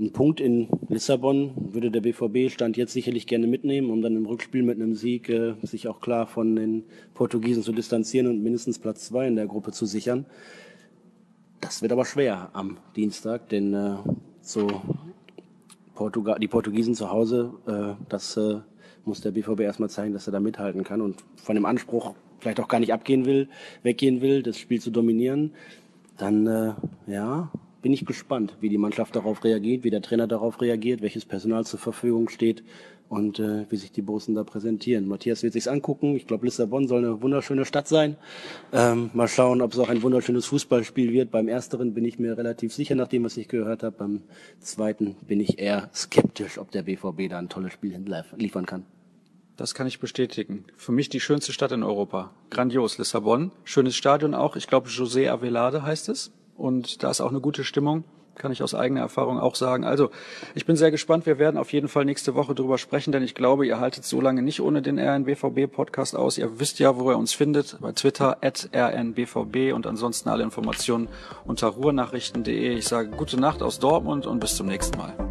Ein 0.00 0.12
Punkt 0.12 0.40
in 0.40 0.66
Lissabon 0.88 1.52
würde 1.74 1.90
der 1.90 2.00
BVB 2.00 2.50
Stand 2.50 2.78
jetzt 2.78 2.94
sicherlich 2.94 3.26
gerne 3.26 3.46
mitnehmen, 3.46 3.90
um 3.90 4.00
dann 4.00 4.16
im 4.16 4.24
Rückspiel 4.24 4.62
mit 4.62 4.76
einem 4.76 4.94
Sieg 4.94 5.28
äh, 5.28 5.56
sich 5.60 5.88
auch 5.88 6.00
klar 6.00 6.26
von 6.26 6.56
den 6.56 6.84
Portugiesen 7.12 7.62
zu 7.62 7.72
distanzieren 7.72 8.26
und 8.26 8.42
mindestens 8.42 8.78
Platz 8.78 9.08
zwei 9.08 9.28
in 9.28 9.36
der 9.36 9.46
Gruppe 9.46 9.72
zu 9.72 9.84
sichern. 9.84 10.24
Das 11.60 11.82
wird 11.82 11.92
aber 11.92 12.06
schwer 12.06 12.48
am 12.54 12.78
Dienstag, 12.96 13.50
denn 13.50 13.74
äh, 13.74 13.96
so 14.40 14.68
Portugal, 15.94 16.38
die 16.38 16.48
Portugiesen 16.48 16.94
zu 16.94 17.10
Hause, 17.10 17.52
äh, 17.66 18.02
das 18.08 18.38
äh, 18.38 18.60
muss 19.04 19.20
der 19.20 19.32
BVB 19.32 19.60
erstmal 19.60 19.90
zeigen, 19.90 20.14
dass 20.14 20.26
er 20.26 20.32
da 20.32 20.40
mithalten 20.40 20.82
kann 20.82 21.02
und 21.02 21.22
von 21.36 21.56
dem 21.56 21.66
Anspruch 21.66 22.14
vielleicht 22.38 22.60
auch 22.60 22.68
gar 22.68 22.80
nicht 22.80 22.94
abgehen 22.94 23.26
will, 23.26 23.50
weggehen 23.82 24.22
will, 24.22 24.42
das 24.42 24.56
Spiel 24.56 24.80
zu 24.80 24.90
dominieren. 24.90 25.52
Dann 26.16 26.46
äh, 26.46 26.72
ja, 27.06 27.50
bin 27.82 27.92
ich 27.92 28.04
gespannt, 28.04 28.56
wie 28.60 28.68
die 28.68 28.78
Mannschaft 28.78 29.16
darauf 29.16 29.42
reagiert, 29.44 29.84
wie 29.84 29.90
der 29.90 30.02
Trainer 30.02 30.26
darauf 30.26 30.60
reagiert, 30.60 31.02
welches 31.02 31.24
Personal 31.24 31.64
zur 31.64 31.78
Verfügung 31.78 32.28
steht 32.28 32.62
und 33.08 33.40
äh, 33.40 33.66
wie 33.68 33.76
sich 33.76 33.90
die 33.90 34.02
Borussen 34.02 34.34
da 34.34 34.44
präsentieren. 34.44 35.08
Matthias 35.08 35.42
wird 35.42 35.52
sich's 35.52 35.66
angucken. 35.66 36.14
Ich 36.14 36.26
glaube, 36.26 36.46
Lissabon 36.46 36.86
soll 36.86 37.04
eine 37.04 37.20
wunderschöne 37.20 37.64
Stadt 37.64 37.88
sein. 37.88 38.16
Ähm, 38.72 39.10
mal 39.14 39.26
schauen, 39.26 39.62
ob 39.62 39.72
es 39.72 39.78
auch 39.78 39.88
ein 39.88 40.02
wunderschönes 40.02 40.46
Fußballspiel 40.46 41.12
wird. 41.12 41.30
Beim 41.30 41.48
ersteren 41.48 41.92
bin 41.92 42.04
ich 42.04 42.18
mir 42.18 42.38
relativ 42.38 42.72
sicher, 42.72 42.94
nach 42.94 43.08
dem, 43.08 43.24
was 43.24 43.36
ich 43.36 43.48
gehört 43.48 43.82
habe. 43.82 43.96
Beim 43.98 44.22
zweiten 44.60 45.16
bin 45.26 45.40
ich 45.40 45.58
eher 45.58 45.90
skeptisch, 45.92 46.58
ob 46.58 46.70
der 46.70 46.82
BVB 46.82 47.28
da 47.28 47.38
ein 47.38 47.48
tolles 47.48 47.72
Spiel 47.72 47.98
liefern 48.36 48.66
kann. 48.66 48.84
Das 49.56 49.74
kann 49.74 49.86
ich 49.86 49.98
bestätigen. 49.98 50.64
Für 50.76 50.92
mich 50.92 51.08
die 51.08 51.20
schönste 51.20 51.52
Stadt 51.52 51.72
in 51.72 51.82
Europa. 51.82 52.30
Grandios, 52.48 52.96
Lissabon. 52.96 53.50
Schönes 53.64 53.96
Stadion 53.96 54.34
auch. 54.34 54.56
Ich 54.56 54.68
glaube, 54.68 54.88
José 54.88 55.28
Avelade 55.28 55.82
heißt 55.82 56.08
es. 56.08 56.30
Und 56.60 57.02
da 57.02 57.10
ist 57.10 57.20
auch 57.20 57.30
eine 57.30 57.40
gute 57.40 57.64
Stimmung 57.64 58.04
kann 58.40 58.52
ich 58.52 58.62
aus 58.62 58.74
eigener 58.74 59.02
Erfahrung 59.02 59.38
auch 59.38 59.54
sagen. 59.54 59.84
Also, 59.84 60.10
ich 60.54 60.64
bin 60.66 60.74
sehr 60.74 60.90
gespannt. 60.90 61.26
Wir 61.26 61.38
werden 61.38 61.58
auf 61.58 61.72
jeden 61.72 61.88
Fall 61.88 62.04
nächste 62.04 62.34
Woche 62.34 62.54
drüber 62.54 62.78
sprechen, 62.78 63.12
denn 63.12 63.22
ich 63.22 63.34
glaube, 63.34 63.66
ihr 63.66 63.78
haltet 63.78 64.04
so 64.04 64.20
lange 64.20 64.42
nicht 64.42 64.60
ohne 64.60 64.82
den 64.82 64.98
RNBVB-Podcast 64.98 66.16
aus. 66.16 66.38
Ihr 66.38 66.58
wisst 66.58 66.78
ja, 66.78 66.98
wo 66.98 67.10
ihr 67.10 67.18
uns 67.18 67.34
findet, 67.34 67.76
bei 67.80 67.92
Twitter 67.92 68.38
at 68.40 68.70
rnbvb 68.74 69.72
und 69.74 69.86
ansonsten 69.86 70.30
alle 70.30 70.42
Informationen 70.42 71.08
unter 71.44 71.68
ruhrnachrichten.de. 71.68 72.76
Ich 72.76 72.86
sage 72.86 73.10
gute 73.10 73.38
Nacht 73.38 73.62
aus 73.62 73.78
Dortmund 73.78 74.26
und 74.26 74.40
bis 74.40 74.56
zum 74.56 74.66
nächsten 74.66 74.96
Mal. 74.96 75.29